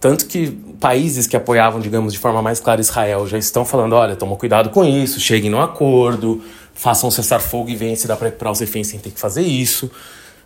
Tanto 0.01 0.27
que 0.27 0.51
países 0.79 1.27
que 1.27 1.35
apoiavam, 1.35 1.81
digamos, 1.81 2.13
de 2.13 2.19
forma 2.19 2.43
mais 2.43 2.61
clara 2.61 2.81
Israel 2.81 3.27
já 3.27 3.39
estão 3.39 3.65
falando: 3.65 3.95
olha, 3.95 4.15
toma 4.15 4.37
cuidado 4.37 4.71
com 4.71 4.85
isso, 4.85 5.19
cheguem 5.19 5.51
no 5.51 5.61
acordo, 5.61 6.43
façam 6.75 7.11
cessar-fogo 7.11 7.71
e 7.71 7.77
venham 7.77 7.97
se 7.97 8.07
dá 8.07 8.17
para 8.17 8.51
os 8.51 8.61
reféns 8.61 8.89
sem 8.89 8.99
ter 9.01 9.11
que 9.11 9.19
fazer 9.19 9.43
isso. 9.43 9.91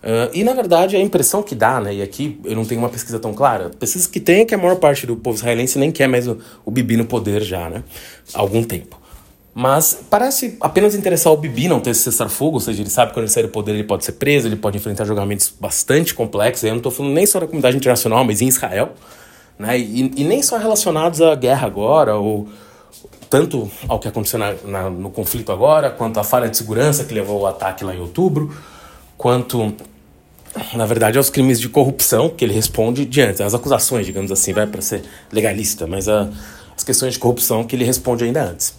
Uh, 0.01 0.31
e 0.33 0.45
na 0.45 0.53
verdade 0.53 0.95
a 0.95 1.01
impressão 1.01 1.43
que 1.43 1.57
dá, 1.57 1.81
né, 1.81 1.93
e 1.93 2.03
aqui 2.03 2.41
eu 2.45 2.55
não 2.55 2.65
tenho 2.65 2.81
uma 2.81 2.89
pesquisa 2.89 3.19
tão 3.19 3.35
clara, 3.35 3.69
pesquisa 3.81 4.09
que 4.09 4.21
tem 4.21 4.43
é 4.43 4.45
que 4.45 4.55
a 4.55 4.59
maior 4.59 4.77
parte 4.77 5.05
do 5.05 5.17
povo 5.17 5.37
israelense 5.37 5.77
nem 5.77 5.91
quer 5.91 6.07
mais 6.07 6.29
o, 6.29 6.39
o 6.65 6.71
Bibi 6.71 6.97
no 6.97 7.05
poder 7.05 7.43
já, 7.43 7.69
né, 7.69 7.83
há 8.33 8.39
algum 8.39 8.63
tempo. 8.63 8.97
Mas 9.61 9.99
parece 10.09 10.57
apenas 10.61 10.95
interessar 10.95 11.33
o 11.33 11.37
Bibi 11.37 11.67
não 11.67 11.81
ter 11.81 11.91
esse 11.91 12.03
cessar-fogo, 12.03 12.59
ou 12.59 12.61
seja, 12.61 12.81
ele 12.81 12.89
sabe 12.89 13.09
que 13.09 13.15
quando 13.15 13.25
ele 13.25 13.33
sair 13.33 13.43
do 13.43 13.49
poder 13.49 13.73
ele 13.73 13.83
pode 13.83 14.05
ser 14.05 14.13
preso, 14.13 14.47
ele 14.47 14.55
pode 14.55 14.77
enfrentar 14.77 15.05
julgamentos 15.05 15.53
bastante 15.59 16.15
complexos, 16.15 16.63
eu 16.63 16.71
não 16.71 16.77
estou 16.77 16.93
falando 16.93 17.13
nem 17.13 17.27
só 17.27 17.41
da 17.41 17.47
comunidade 17.47 17.77
internacional, 17.77 18.25
mas 18.25 18.41
em 18.41 18.47
Israel, 18.47 18.91
né, 19.59 19.77
e, 19.77 20.13
e 20.17 20.23
nem 20.23 20.45
só 20.45 20.59
relacionados 20.59 21.21
à 21.21 21.35
guerra 21.35 21.67
agora, 21.67 22.15
ou 22.15 22.47
tanto 23.29 23.69
ao 23.89 23.99
que 23.99 24.07
aconteceu 24.07 24.39
na, 24.39 24.55
na, 24.65 24.91
no 24.91 25.11
conflito 25.11 25.51
agora, 25.51 25.91
quanto 25.91 26.21
à 26.21 26.23
falha 26.23 26.49
de 26.49 26.57
segurança 26.57 27.03
que 27.03 27.13
levou 27.13 27.45
ao 27.45 27.49
ataque 27.49 27.83
lá 27.83 27.93
em 27.93 27.99
outubro, 27.99 28.57
quanto, 29.17 29.75
na 30.73 30.87
verdade, 30.87 31.19
aos 31.19 31.31
crimes 31.31 31.59
de 31.59 31.69
corrupção 31.69 32.31
que 32.31 32.45
ele 32.45 32.55
responde 32.55 33.05
diante, 33.05 33.43
as 33.43 33.55
acusações, 33.55 34.07
digamos 34.07 34.31
assim, 34.31 34.53
vai 34.53 34.69
para 34.69 34.81
ser 34.81 35.03
legalista, 35.33 35.85
mas 35.85 36.09
a, 36.09 36.29
as 36.77 36.85
questões 36.85 37.15
de 37.15 37.19
corrupção 37.19 37.65
que 37.65 37.75
ele 37.75 37.85
responde 37.85 38.23
ainda 38.23 38.45
antes. 38.45 38.73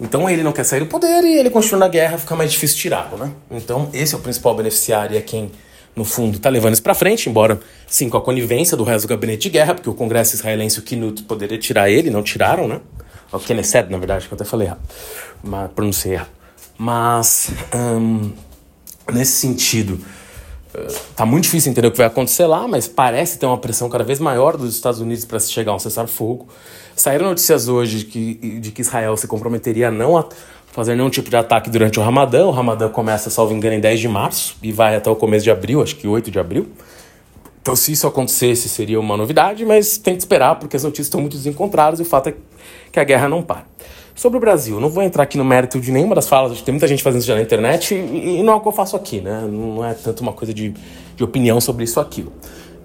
Então 0.00 0.28
ele 0.30 0.42
não 0.42 0.52
quer 0.52 0.64
sair 0.64 0.80
do 0.80 0.86
poder 0.86 1.22
e 1.24 1.38
ele 1.38 1.50
continua 1.50 1.80
na 1.80 1.88
guerra, 1.88 2.16
fica 2.16 2.34
mais 2.34 2.50
difícil 2.50 2.78
tirá-lo, 2.78 3.18
né? 3.18 3.30
Então 3.50 3.90
esse 3.92 4.14
é 4.14 4.18
o 4.18 4.20
principal 4.20 4.54
beneficiário 4.54 5.14
e 5.14 5.18
é 5.18 5.20
quem, 5.20 5.50
no 5.94 6.04
fundo, 6.04 6.38
está 6.38 6.48
levando 6.48 6.72
isso 6.72 6.82
para 6.82 6.94
frente, 6.94 7.28
embora 7.28 7.60
sim 7.86 8.08
com 8.08 8.16
a 8.16 8.20
conivência 8.20 8.76
do 8.76 8.82
resto 8.82 9.06
do 9.06 9.10
gabinete 9.10 9.42
de 9.42 9.50
guerra, 9.50 9.74
porque 9.74 9.90
o 9.90 9.94
Congresso 9.94 10.34
israelense, 10.34 10.78
o 10.78 10.82
Knut, 10.82 11.22
poderia 11.24 11.58
tirar 11.58 11.90
ele, 11.90 12.08
não 12.08 12.22
tiraram, 12.22 12.66
né? 12.66 12.80
O 13.30 13.38
Knesset, 13.38 13.90
na 13.90 13.98
verdade, 13.98 14.26
que 14.26 14.32
eu 14.32 14.36
até 14.36 14.44
falei 14.44 14.68
errado, 14.68 14.80
mas 15.44 15.70
pronunciei 15.70 16.14
errado. 16.14 16.30
Mas 16.78 17.50
nesse 19.12 19.32
sentido, 19.32 20.00
está 20.74 21.26
muito 21.26 21.44
difícil 21.44 21.70
entender 21.70 21.88
o 21.88 21.90
que 21.90 21.98
vai 21.98 22.06
acontecer 22.06 22.46
lá, 22.46 22.66
mas 22.68 22.86
parece 22.86 23.38
ter 23.38 23.46
uma 23.46 23.58
pressão 23.58 23.88
cada 23.88 24.04
vez 24.04 24.20
maior 24.20 24.56
dos 24.56 24.74
Estados 24.74 25.00
Unidos 25.00 25.24
para 25.24 25.40
se 25.40 25.50
chegar 25.52 25.72
a 25.72 25.74
um 25.74 25.78
cessar-fogo. 25.78 26.48
Saíram 26.94 27.26
notícias 27.26 27.68
hoje 27.68 27.98
de 27.98 28.04
que, 28.04 28.34
de 28.60 28.70
que 28.70 28.82
Israel 28.82 29.16
se 29.16 29.26
comprometeria 29.26 29.88
a 29.88 29.90
não 29.90 30.28
fazer 30.72 30.94
nenhum 30.94 31.10
tipo 31.10 31.28
de 31.28 31.36
ataque 31.36 31.68
durante 31.70 31.98
o 31.98 32.02
Ramadã. 32.02 32.46
O 32.46 32.50
Ramadã 32.50 32.88
começa, 32.88 33.30
salvo 33.30 33.54
engano, 33.54 33.74
em 33.74 33.80
10 33.80 34.00
de 34.00 34.08
março 34.08 34.56
e 34.62 34.70
vai 34.70 34.96
até 34.96 35.10
o 35.10 35.16
começo 35.16 35.44
de 35.44 35.50
abril, 35.50 35.82
acho 35.82 35.96
que 35.96 36.06
8 36.06 36.30
de 36.30 36.38
abril. 36.38 36.68
Então, 37.62 37.76
se 37.76 37.92
isso 37.92 38.06
acontecesse, 38.06 38.68
seria 38.68 38.98
uma 38.98 39.16
novidade, 39.16 39.64
mas 39.66 39.98
tem 39.98 40.14
que 40.14 40.20
esperar 40.20 40.58
porque 40.58 40.76
as 40.76 40.84
notícias 40.84 41.08
estão 41.08 41.20
muito 41.20 41.36
desencontradas 41.36 42.00
e 42.00 42.02
o 42.02 42.06
fato 42.06 42.30
é 42.30 42.34
que 42.90 42.98
a 42.98 43.04
guerra 43.04 43.28
não 43.28 43.42
para. 43.42 43.64
Sobre 44.20 44.36
o 44.36 44.40
Brasil, 44.40 44.78
não 44.78 44.90
vou 44.90 45.02
entrar 45.02 45.22
aqui 45.22 45.38
no 45.38 45.44
mérito 45.46 45.80
de 45.80 45.90
nenhuma 45.90 46.14
das 46.14 46.28
falas, 46.28 46.52
acho 46.52 46.60
que 46.60 46.66
tem 46.66 46.74
muita 46.74 46.86
gente 46.86 47.02
fazendo 47.02 47.20
isso 47.20 47.28
já 47.28 47.34
na 47.34 47.40
internet 47.40 47.94
e, 47.94 48.40
e 48.40 48.42
não 48.42 48.52
é 48.52 48.56
o 48.56 48.60
que 48.60 48.68
eu 48.68 48.72
faço 48.72 48.94
aqui, 48.94 49.18
né? 49.18 49.48
Não 49.50 49.82
é 49.82 49.94
tanto 49.94 50.20
uma 50.20 50.34
coisa 50.34 50.52
de, 50.52 50.74
de 51.16 51.24
opinião 51.24 51.58
sobre 51.58 51.84
isso 51.84 51.98
ou 51.98 52.04
aquilo. 52.04 52.30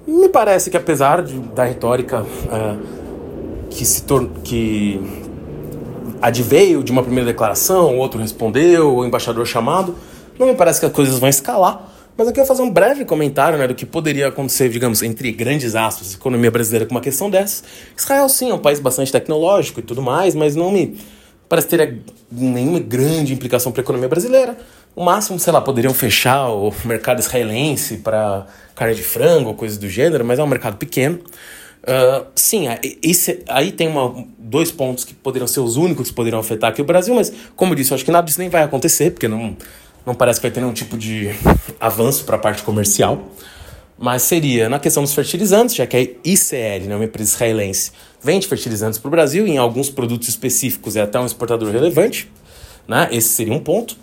Me 0.07 0.29
parece 0.29 0.69
que 0.71 0.77
apesar 0.77 1.21
de, 1.21 1.37
da 1.37 1.65
retórica 1.65 2.21
uh, 2.21 3.67
que 3.69 3.83
se 3.83 4.03
tornou. 4.03 4.29
que 4.45 5.01
adveio 6.21 6.81
de 6.81 6.93
uma 6.93 7.03
primeira 7.03 7.29
declaração, 7.29 7.95
o 7.95 7.97
outro 7.97 8.17
respondeu, 8.17 8.95
o 8.95 9.05
embaixador 9.05 9.45
chamado, 9.45 9.93
não 10.39 10.47
me 10.47 10.55
parece 10.55 10.79
que 10.79 10.85
as 10.85 10.93
coisas 10.93 11.19
vão 11.19 11.27
escalar. 11.27 11.91
Mas 12.15 12.29
aqui 12.29 12.39
eu 12.39 12.45
vou 12.45 12.55
fazer 12.55 12.65
um 12.65 12.71
breve 12.71 13.03
comentário 13.03 13.57
né, 13.57 13.67
do 13.67 13.75
que 13.75 13.85
poderia 13.85 14.29
acontecer, 14.29 14.69
digamos, 14.69 15.03
entre 15.03 15.33
grandes 15.33 15.75
aspas, 15.75 16.13
economia 16.13 16.49
brasileira 16.49 16.85
com 16.85 16.95
uma 16.95 17.01
questão 17.01 17.29
dessa. 17.29 17.61
Israel, 17.97 18.29
sim, 18.29 18.51
é 18.51 18.53
um 18.53 18.59
país 18.59 18.79
bastante 18.79 19.11
tecnológico 19.11 19.81
e 19.81 19.83
tudo 19.83 20.01
mais, 20.01 20.33
mas 20.33 20.55
não 20.55 20.71
me 20.71 20.95
parece 21.47 21.67
ter 21.67 21.99
nenhuma 22.31 22.79
grande 22.79 23.33
implicação 23.33 23.71
para 23.71 23.81
a 23.81 23.83
economia 23.83 24.07
brasileira. 24.07 24.57
O 24.95 25.03
máximo, 25.03 25.37
sei 25.39 25.51
lá, 25.51 25.61
poderiam 25.61 25.93
fechar 25.93 26.49
o 26.49 26.73
mercado 26.85 27.19
israelense 27.19 27.97
para 27.97 28.45
carne 28.73 28.95
de 28.95 29.03
frango 29.03 29.53
coisas 29.53 29.77
do 29.77 29.89
gênero, 29.89 30.23
mas 30.23 30.39
é 30.39 30.43
um 30.43 30.47
mercado 30.47 30.77
pequeno. 30.77 31.19
Uh, 31.83 32.25
sim, 32.33 32.65
esse, 33.03 33.43
aí 33.47 33.71
tem 33.71 33.87
uma, 33.87 34.25
dois 34.39 34.71
pontos 34.71 35.03
que 35.03 35.13
poderiam 35.13 35.47
ser 35.47 35.59
os 35.59 35.77
únicos 35.77 36.09
que 36.09 36.15
poderiam 36.15 36.39
afetar 36.39 36.71
aqui 36.71 36.81
o 36.81 36.85
Brasil, 36.85 37.13
mas 37.13 37.31
como 37.55 37.73
eu 37.73 37.75
disse, 37.75 37.91
eu 37.91 37.95
acho 37.95 38.03
que 38.03 38.09
nada 38.09 38.25
disso 38.25 38.39
nem 38.39 38.49
vai 38.49 38.63
acontecer, 38.63 39.11
porque 39.11 39.27
não, 39.27 39.55
não 40.03 40.15
parece 40.15 40.39
que 40.39 40.47
vai 40.47 40.51
ter 40.51 40.61
nenhum 40.61 40.73
tipo 40.73 40.97
de 40.97 41.29
avanço 41.79 42.25
para 42.25 42.37
a 42.37 42.39
parte 42.39 42.63
comercial. 42.63 43.29
Mas 43.97 44.23
seria 44.23 44.67
na 44.67 44.77
questão 44.77 45.03
dos 45.03 45.13
fertilizantes, 45.13 45.75
já 45.75 45.87
que 45.87 45.95
a 45.95 46.01
ICL, 46.01 46.87
né, 46.87 46.95
uma 46.95 47.05
empresa 47.05 47.33
israelense, 47.33 47.91
vende 48.25 48.47
fertilizantes 48.47 48.97
para 48.97 49.07
o 49.07 49.11
Brasil, 49.11 49.45
em 49.45 49.59
alguns 49.59 49.87
produtos 49.87 50.27
específicos 50.27 50.95
é 50.95 51.01
até 51.03 51.19
um 51.19 51.27
exportador 51.27 51.71
relevante. 51.71 52.27
Né? 52.87 53.07
Esse 53.11 53.29
seria 53.29 53.53
um 53.53 53.59
ponto. 53.59 53.95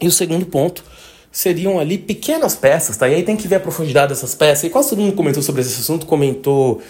E 0.00 0.06
o 0.06 0.10
segundo 0.10 0.46
ponto 0.46 0.82
seriam 1.30 1.78
ali 1.78 1.98
pequenas 1.98 2.56
peças, 2.56 2.96
tá? 2.96 3.06
E 3.06 3.16
aí 3.16 3.22
tem 3.22 3.36
que 3.36 3.46
ver 3.46 3.56
a 3.56 3.60
profundidade 3.60 4.08
dessas 4.08 4.34
peças. 4.34 4.64
E 4.64 4.70
quase 4.70 4.88
todo 4.88 5.00
mundo 5.00 5.14
comentou 5.14 5.42
sobre 5.42 5.60
esse 5.60 5.78
assunto, 5.78 6.06
comentou 6.06 6.80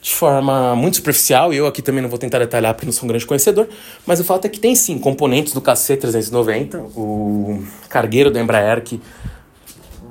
de 0.00 0.12
forma 0.12 0.74
muito 0.74 0.96
superficial, 0.96 1.52
e 1.52 1.58
eu 1.58 1.68
aqui 1.68 1.80
também 1.80 2.02
não 2.02 2.08
vou 2.08 2.18
tentar 2.18 2.40
detalhar 2.40 2.74
porque 2.74 2.84
não 2.86 2.92
sou 2.92 3.04
um 3.04 3.08
grande 3.08 3.24
conhecedor, 3.24 3.68
mas 4.04 4.18
o 4.18 4.24
fato 4.24 4.46
é 4.46 4.48
que 4.48 4.58
tem 4.58 4.74
sim 4.74 4.98
componentes 4.98 5.52
do 5.52 5.60
KC390, 5.60 6.80
o 6.96 7.62
cargueiro 7.88 8.28
da 8.28 8.40
Embraer, 8.40 8.82
que 8.82 9.00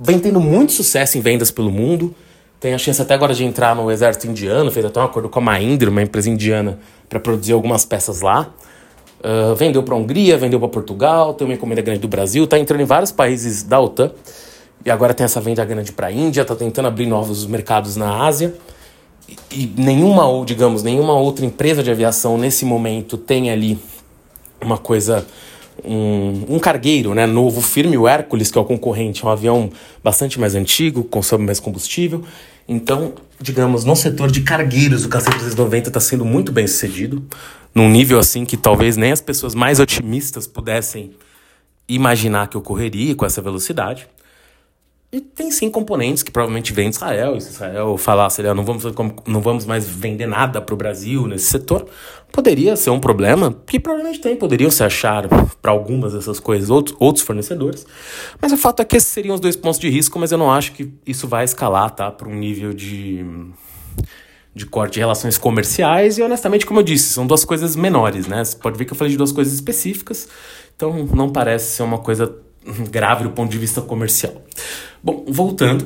vem 0.02 0.18
tendo 0.18 0.40
muito 0.40 0.72
sucesso 0.72 1.18
em 1.18 1.22
vendas 1.22 1.52
pelo 1.52 1.70
mundo. 1.70 2.16
Tem 2.62 2.76
a 2.76 2.78
chance 2.78 3.02
até 3.02 3.16
agora 3.16 3.34
de 3.34 3.44
entrar 3.44 3.76
no 3.76 3.90
exército 3.90 4.28
indiano, 4.28 4.70
fez 4.70 4.86
até 4.86 5.00
um 5.00 5.04
acordo 5.04 5.28
com 5.28 5.40
a 5.40 5.42
Mahindra, 5.42 5.90
uma 5.90 6.04
empresa 6.04 6.30
indiana, 6.30 6.78
para 7.10 7.20
produzir 7.20 7.54
algumas 7.54 7.86
peças 7.86 8.22
lá. 8.22 8.54
Uh, 9.20 9.56
vendeu 9.56 9.82
para 9.82 9.96
a 9.96 9.98
Hungria, 9.98 10.38
vendeu 10.38 10.60
para 10.60 10.70
Portugal, 10.70 11.34
tem 11.34 11.48
uma 11.48 11.56
encomenda 11.56 11.82
grande 11.82 12.02
do 12.02 12.08
Brasil, 12.08 12.44
está 12.44 12.60
entrando 12.60 12.82
em 12.82 12.86
vários 12.86 13.12
países 13.12 13.64
da 13.64 13.80
OTAN. 13.80 14.12
E 14.86 14.92
agora 14.92 15.12
tem 15.12 15.24
essa 15.24 15.42
venda 15.42 15.66
grande 15.66 15.92
para 15.92 16.06
a 16.06 16.12
Índia, 16.12 16.44
está 16.44 16.56
tentando 16.56 16.88
abrir 16.88 17.08
novos 17.08 17.48
mercados 17.48 17.96
na 17.96 18.24
Ásia. 18.24 18.54
E, 19.28 19.64
e 19.64 19.74
nenhuma, 19.76 20.28
ou 20.28 20.46
digamos, 20.46 20.84
nenhuma 20.84 21.14
outra 21.14 21.44
empresa 21.44 21.82
de 21.82 21.90
aviação 21.90 22.38
nesse 22.38 22.64
momento 22.64 23.18
tem 23.18 23.50
ali 23.50 23.80
uma 24.64 24.78
coisa 24.78 25.26
um, 25.84 26.56
um 26.56 26.60
cargueiro 26.60 27.14
né, 27.14 27.26
novo, 27.26 27.62
firme, 27.62 27.98
o 27.98 28.08
Hércules, 28.08 28.52
que 28.52 28.58
é 28.58 28.62
o 28.62 28.66
concorrente, 28.66 29.24
é 29.24 29.28
um 29.28 29.32
avião 29.32 29.70
bastante 30.04 30.40
mais 30.40 30.56
antigo, 30.56 31.04
consome 31.04 31.46
mais 31.46 31.60
combustível. 31.60 32.24
Então, 32.68 33.14
digamos, 33.40 33.84
no 33.84 33.96
setor 33.96 34.32
de 34.32 34.42
cargueiros, 34.42 35.06
o 35.06 35.10
KC-390 35.10 35.88
está 35.88 36.00
sendo 36.00 36.24
muito 36.24 36.52
bem 36.52 36.68
sucedido, 36.68 37.24
num 37.74 37.90
nível 37.90 38.20
assim 38.20 38.46
que 38.46 38.56
talvez 38.56 38.98
nem 38.98 39.12
as 39.12 39.22
pessoas 39.22 39.56
mais 39.56 39.80
otimistas 39.80 40.48
pudessem 40.48 41.12
imaginar 41.88 42.48
que 42.48 42.58
ocorreria 42.58 43.16
com 43.16 43.26
essa 43.26 43.42
velocidade. 43.42 44.08
E 45.14 45.20
tem 45.20 45.52
sim 45.52 45.70
componentes 45.70 46.24
que 46.24 46.32
provavelmente 46.32 46.72
vêm 46.72 46.90
de 46.90 46.96
Israel. 46.96 47.36
E 47.36 47.42
se 47.42 47.50
Israel 47.50 47.98
falasse, 47.98 48.42
não 48.42 48.64
vamos, 48.64 48.84
não 49.28 49.42
vamos 49.42 49.66
mais 49.66 49.86
vender 49.86 50.26
nada 50.26 50.62
para 50.62 50.74
o 50.74 50.78
Brasil 50.78 51.28
nesse 51.28 51.48
setor, 51.48 51.86
poderia 52.32 52.78
ser 52.78 52.92
um 52.92 53.00
problema, 53.00 53.54
que 53.68 53.78
provavelmente 53.78 54.22
tem, 54.22 54.38
poderiam 54.38 54.72
se 54.72 54.82
achar 54.82 55.28
para 55.62 55.70
algumas 55.70 56.14
dessas 56.14 56.40
coisas 56.40 56.70
outros, 56.70 56.96
outros 56.98 57.26
fornecedores. 57.26 57.86
Mas 58.42 58.54
o 58.54 58.58
fato 58.58 58.82
é 58.82 58.86
que 58.86 58.96
esses 58.96 59.10
seriam 59.10 59.36
os 59.36 59.42
dois 59.42 59.58
pontos 59.58 59.80
de 59.82 59.90
risco, 59.90 60.18
mas 60.18 60.32
eu 60.32 60.38
não 60.38 60.50
acho 60.50 60.72
que 60.72 60.90
isso 61.06 61.28
vai 61.28 61.44
escalar 61.44 61.90
tá, 61.92 62.10
para 62.10 62.30
um 62.30 62.36
nível 62.36 62.74
de, 62.74 63.26
de 64.56 64.66
corte 64.66 64.94
de 64.94 65.00
relações 65.00 65.38
comerciais 65.38 66.18
e 66.20 66.22
honestamente, 66.22 66.66
como 66.66 66.80
eu 66.80 66.84
disse, 66.84 67.12
são 67.12 67.28
duas 67.28 67.44
coisas 67.44 67.76
menores, 67.76 68.28
né? 68.28 68.46
Você 68.46 68.56
pode 68.56 68.78
ver 68.78 68.86
que 68.86 68.94
eu 68.94 68.98
falei 68.98 69.12
de 69.12 69.18
duas 69.18 69.34
coisas 69.34 69.54
específicas, 69.54 70.30
então 70.74 71.06
não 71.14 71.30
parece 71.30 71.76
ser 71.76 71.84
uma 71.84 71.98
coisa 71.98 72.34
grave 72.90 73.24
do 73.24 73.32
ponto 73.32 73.52
de 73.52 73.58
vista 73.58 73.82
comercial. 73.82 74.34
Bom, 75.04 75.26
voltando, 75.28 75.82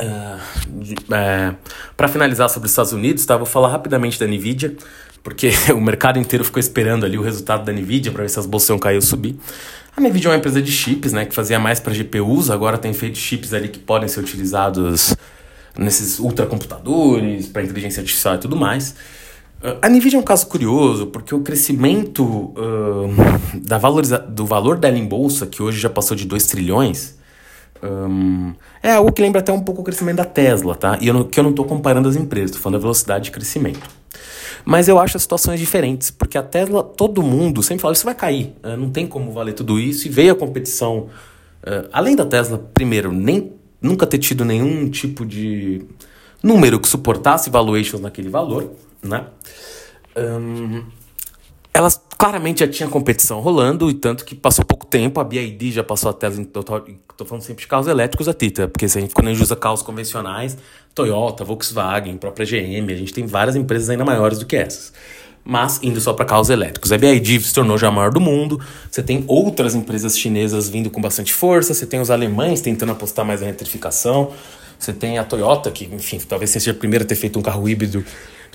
uh, 0.00 0.36
uh, 0.36 1.56
para 1.96 2.08
finalizar 2.08 2.48
sobre 2.48 2.66
os 2.66 2.72
Estados 2.72 2.92
Unidos, 2.92 3.24
tá? 3.24 3.36
vou 3.36 3.46
falar 3.46 3.68
rapidamente 3.68 4.18
da 4.18 4.26
Nvidia, 4.26 4.76
porque 5.22 5.50
o 5.74 5.80
mercado 5.80 6.18
inteiro 6.18 6.44
ficou 6.44 6.60
esperando 6.60 7.04
ali 7.04 7.18
o 7.18 7.22
resultado 7.22 7.64
da 7.64 7.72
Nvidia 7.72 8.12
para 8.12 8.22
ver 8.22 8.28
se 8.28 8.38
as 8.38 8.46
bolsas 8.46 8.70
iam 8.70 8.78
cair 8.78 8.96
ou 8.96 9.02
subir. 9.02 9.36
A 9.96 10.00
Nvidia 10.00 10.28
é 10.28 10.32
uma 10.32 10.38
empresa 10.38 10.62
de 10.62 10.70
chips, 10.70 11.12
né, 11.12 11.24
que 11.26 11.34
fazia 11.34 11.58
mais 11.58 11.80
para 11.80 11.92
GPUs, 11.92 12.50
agora 12.50 12.78
tem 12.78 12.92
feito 12.92 13.18
chips 13.18 13.52
ali 13.52 13.68
que 13.68 13.78
podem 13.78 14.08
ser 14.08 14.20
utilizados 14.20 15.14
nesses 15.76 16.18
ultracomputadores, 16.18 17.46
para 17.46 17.62
inteligência 17.62 18.00
artificial 18.00 18.34
e 18.34 18.38
tudo 18.38 18.56
mais. 18.56 18.94
Uh, 19.62 19.76
a 19.82 19.88
Nvidia 19.90 20.18
é 20.18 20.20
um 20.20 20.24
caso 20.24 20.46
curioso, 20.46 21.06
porque 21.08 21.34
o 21.34 21.40
crescimento 21.40 22.24
uh, 22.24 23.60
da 23.62 23.76
valoriza 23.76 24.18
do 24.18 24.46
valor 24.46 24.78
dela 24.78 24.96
em 24.96 25.06
bolsa, 25.06 25.46
que 25.46 25.62
hoje 25.62 25.78
já 25.78 25.90
passou 25.90 26.16
de 26.16 26.26
2 26.26 26.46
trilhões, 26.46 27.18
um, 27.82 28.54
é 28.82 28.92
algo 28.92 29.12
que 29.12 29.20
lembra 29.20 29.40
até 29.40 29.52
um 29.52 29.60
pouco 29.60 29.82
o 29.82 29.84
crescimento 29.84 30.16
da 30.16 30.24
Tesla, 30.24 30.74
tá? 30.74 30.98
E 31.00 31.08
eu 31.08 31.14
não, 31.14 31.24
que 31.24 31.38
eu 31.38 31.44
não 31.44 31.50
estou 31.50 31.66
comparando 31.66 32.08
as 32.08 32.16
empresas, 32.16 32.50
estou 32.50 32.62
falando 32.62 32.78
da 32.78 32.82
velocidade 32.82 33.24
de 33.24 33.30
crescimento. 33.30 33.86
Mas 34.64 34.88
eu 34.88 34.98
acho 34.98 35.16
as 35.18 35.22
situações 35.22 35.60
diferentes, 35.60 36.10
porque 36.10 36.38
a 36.38 36.42
Tesla, 36.42 36.82
todo 36.82 37.22
mundo 37.22 37.62
sempre 37.62 37.82
fala, 37.82 37.92
isso 37.92 38.04
vai 38.04 38.14
cair, 38.14 38.54
uh, 38.64 38.78
não 38.78 38.88
tem 38.88 39.06
como 39.06 39.30
valer 39.30 39.52
tudo 39.52 39.78
isso, 39.78 40.08
e 40.08 40.10
veio 40.10 40.32
a 40.32 40.36
competição. 40.36 41.08
além 41.92 42.16
da 42.16 42.24
Tesla, 42.24 42.56
primeiro, 42.72 43.12
nem 43.12 43.52
nunca 43.80 44.06
ter 44.06 44.18
tido 44.18 44.42
nenhum 44.42 44.88
tipo 44.88 45.26
de 45.26 45.82
número 46.42 46.80
que 46.80 46.88
suportasse 46.88 47.50
valuations 47.50 48.00
naquele 48.00 48.30
valor, 48.30 48.72
né? 49.02 49.26
Um, 50.16 50.84
elas 51.72 52.00
claramente 52.18 52.60
já 52.60 52.68
tinha 52.68 52.88
competição 52.88 53.40
rolando, 53.40 53.88
e 53.90 53.94
tanto 53.94 54.24
que 54.24 54.34
passou 54.34 54.64
pouco 54.64 54.84
tempo, 54.86 55.20
a 55.20 55.24
BID 55.24 55.72
já 55.72 55.84
passou 55.84 56.10
a 56.10 56.12
Tesla, 56.12 56.42
estou 56.42 57.26
falando 57.26 57.42
sempre 57.42 57.62
de 57.62 57.68
carros 57.68 57.86
elétricos 57.86 58.28
a 58.28 58.34
Tita, 58.34 58.68
porque 58.68 58.88
se 58.88 58.98
a 58.98 59.00
gente, 59.00 59.14
quando 59.14 59.28
a 59.28 59.32
gente 59.32 59.42
usa 59.42 59.56
carros 59.56 59.82
convencionais, 59.82 60.58
Toyota, 60.94 61.44
Volkswagen, 61.44 62.16
própria 62.18 62.44
GM, 62.44 62.92
a 62.92 62.96
gente 62.96 63.14
tem 63.14 63.24
várias 63.24 63.56
empresas 63.56 63.88
ainda 63.88 64.04
maiores 64.04 64.38
do 64.38 64.46
que 64.46 64.56
essas 64.56 64.92
mas 65.44 65.80
indo 65.82 66.00
só 66.00 66.12
para 66.12 66.24
carros 66.24 66.50
elétricos. 66.50 66.92
A 66.92 66.98
BYD 66.98 67.40
se 67.40 67.54
tornou 67.54 67.78
já 67.78 67.88
a 67.88 67.90
maior 67.90 68.12
do 68.12 68.20
mundo, 68.20 68.60
você 68.90 69.02
tem 69.02 69.24
outras 69.26 69.74
empresas 69.74 70.18
chinesas 70.18 70.68
vindo 70.68 70.90
com 70.90 71.00
bastante 71.00 71.32
força, 71.32 71.74
você 71.74 71.86
tem 71.86 72.00
os 72.00 72.10
alemães 72.10 72.60
tentando 72.60 72.92
apostar 72.92 73.24
mais 73.24 73.40
na 73.40 73.48
eletrificação, 73.48 74.32
você 74.78 74.92
tem 74.92 75.18
a 75.18 75.24
Toyota, 75.24 75.70
que, 75.70 75.84
enfim, 75.86 76.18
talvez 76.20 76.50
seja 76.50 76.70
a 76.70 76.74
primeira 76.74 77.04
a 77.04 77.08
ter 77.08 77.14
feito 77.14 77.38
um 77.38 77.42
carro 77.42 77.68
híbrido 77.68 78.04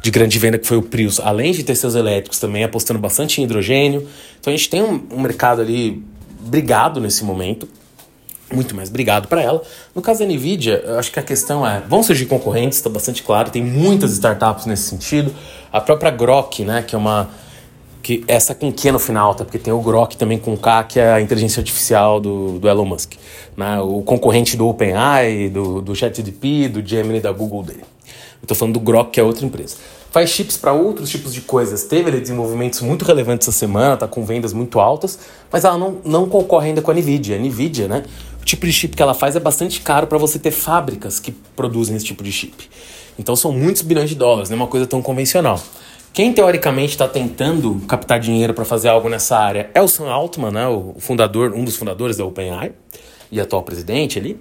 de 0.02 0.12
grande 0.12 0.38
venda, 0.38 0.58
que 0.58 0.68
foi 0.68 0.78
o 0.78 0.82
Prius, 0.82 1.20
além 1.20 1.52
de 1.52 1.64
ter 1.64 1.76
seus 1.76 1.96
elétricos, 1.96 2.40
também 2.40 2.64
apostando 2.64 3.00
bastante 3.00 3.42
em 3.42 3.44
hidrogênio. 3.44 4.08
Então 4.40 4.54
a 4.54 4.56
gente 4.56 4.70
tem 4.70 4.82
um, 4.82 5.02
um 5.12 5.20
mercado 5.20 5.62
ali 5.62 6.04
brigado 6.42 7.00
nesse 7.00 7.24
momento 7.24 7.68
muito 8.52 8.76
mais 8.76 8.90
obrigado 8.90 9.28
para 9.28 9.42
ela. 9.42 9.62
No 9.94 10.02
caso 10.02 10.20
da 10.20 10.26
Nvidia, 10.26 10.84
eu 10.86 11.00
acho 11.00 11.12
que 11.12 11.20
a 11.20 11.24
questão 11.24 11.66
é, 11.66 11.82
vão 11.88 12.04
surgir 12.04 12.26
concorrentes, 12.26 12.78
está 12.78 12.90
bastante 12.90 13.24
claro, 13.24 13.50
tem 13.50 13.64
muitas 13.64 14.12
startups 14.14 14.66
nesse 14.66 14.84
sentido. 14.84 15.34
A 15.72 15.82
própria 15.82 16.12
Grok, 16.12 16.64
né, 16.64 16.84
que 16.84 16.96
é 16.96 16.98
uma 16.98 17.30
que 18.04 18.24
essa 18.28 18.54
com 18.54 18.72
Q 18.72 18.92
no 18.92 19.00
final, 19.00 19.34
tá? 19.34 19.44
Porque 19.44 19.58
tem 19.58 19.74
o 19.74 19.82
Grok 19.82 20.16
também 20.16 20.38
com 20.38 20.56
K, 20.56 20.84
que 20.84 21.00
é 21.00 21.14
a 21.14 21.20
inteligência 21.20 21.60
artificial 21.60 22.20
do, 22.20 22.60
do 22.60 22.70
Elon 22.70 22.86
Musk, 22.86 23.14
né? 23.58 23.80
O 23.82 24.04
concorrente 24.04 24.56
do 24.56 24.68
OpenAI, 24.68 25.50
do, 25.50 25.82
do 25.82 25.96
ChatGPT, 25.96 26.70
do 26.70 26.88
Gemini 26.88 27.20
da 27.20 27.32
Google 27.32 27.64
dele. 27.64 27.82
Tô 28.46 28.54
falando 28.54 28.76
do 28.76 28.80
Grok, 28.80 29.12
que 29.12 29.20
é 29.20 29.24
outra 29.24 29.46
empresa. 29.46 29.78
Faz 30.12 30.30
chips 30.30 30.56
para 30.56 30.72
outros 30.72 31.10
tipos 31.10 31.34
de 31.34 31.42
coisas. 31.42 31.84
Teve 31.84 32.10
ali, 32.10 32.22
desenvolvimentos 32.22 32.82
muito 32.82 33.04
relevantes 33.04 33.48
essa 33.48 33.58
semana, 33.58 33.98
tá 33.98 34.08
com 34.08 34.24
vendas 34.24 34.54
muito 34.54 34.80
altas, 34.80 35.20
mas 35.52 35.66
ela 35.66 35.78
não, 35.78 35.98
não 36.06 36.30
concorre 36.30 36.70
ainda 36.70 36.82
com 36.82 36.92
a 36.92 36.94
Nvidia. 36.94 37.36
A 37.36 37.40
Nvidia, 37.40 37.88
né? 37.88 38.04
O 38.42 38.46
tipo 38.46 38.66
de 38.66 38.72
chip 38.72 38.96
que 38.96 39.02
ela 39.02 39.14
faz 39.14 39.36
é 39.36 39.40
bastante 39.40 39.82
caro 39.82 40.08
para 40.08 40.18
você 40.18 40.38
ter 40.38 40.52
fábricas 40.52 41.20
que 41.20 41.32
produzem 41.32 41.96
esse 41.96 42.06
tipo 42.06 42.24
de 42.24 42.32
chip. 42.32 42.70
Então 43.18 43.36
são 43.36 43.52
muitos 43.52 43.82
bilhões 43.82 44.10
de 44.10 44.16
dólares, 44.16 44.50
não 44.50 44.58
é 44.58 44.62
uma 44.62 44.68
coisa 44.68 44.86
tão 44.86 45.02
convencional. 45.02 45.60
Quem 46.14 46.32
teoricamente 46.32 46.92
está 46.92 47.10
tentando 47.10 47.82
captar 47.88 48.20
dinheiro 48.22 48.54
para 48.54 48.64
fazer 48.64 48.88
algo 48.88 49.10
nessa 49.10 49.38
área 49.38 49.70
é 49.74 49.82
o 49.82 49.88
Sam 49.88 50.10
Altman, 50.10 50.52
né, 50.52 50.66
o 50.66 50.96
fundador, 50.98 51.54
um 51.54 51.66
dos 51.66 51.76
fundadores 51.76 52.16
da 52.16 52.24
OpenAI 52.24 52.72
e 53.30 53.42
atual 53.42 53.64
presidente 53.64 54.18
ali. 54.18 54.40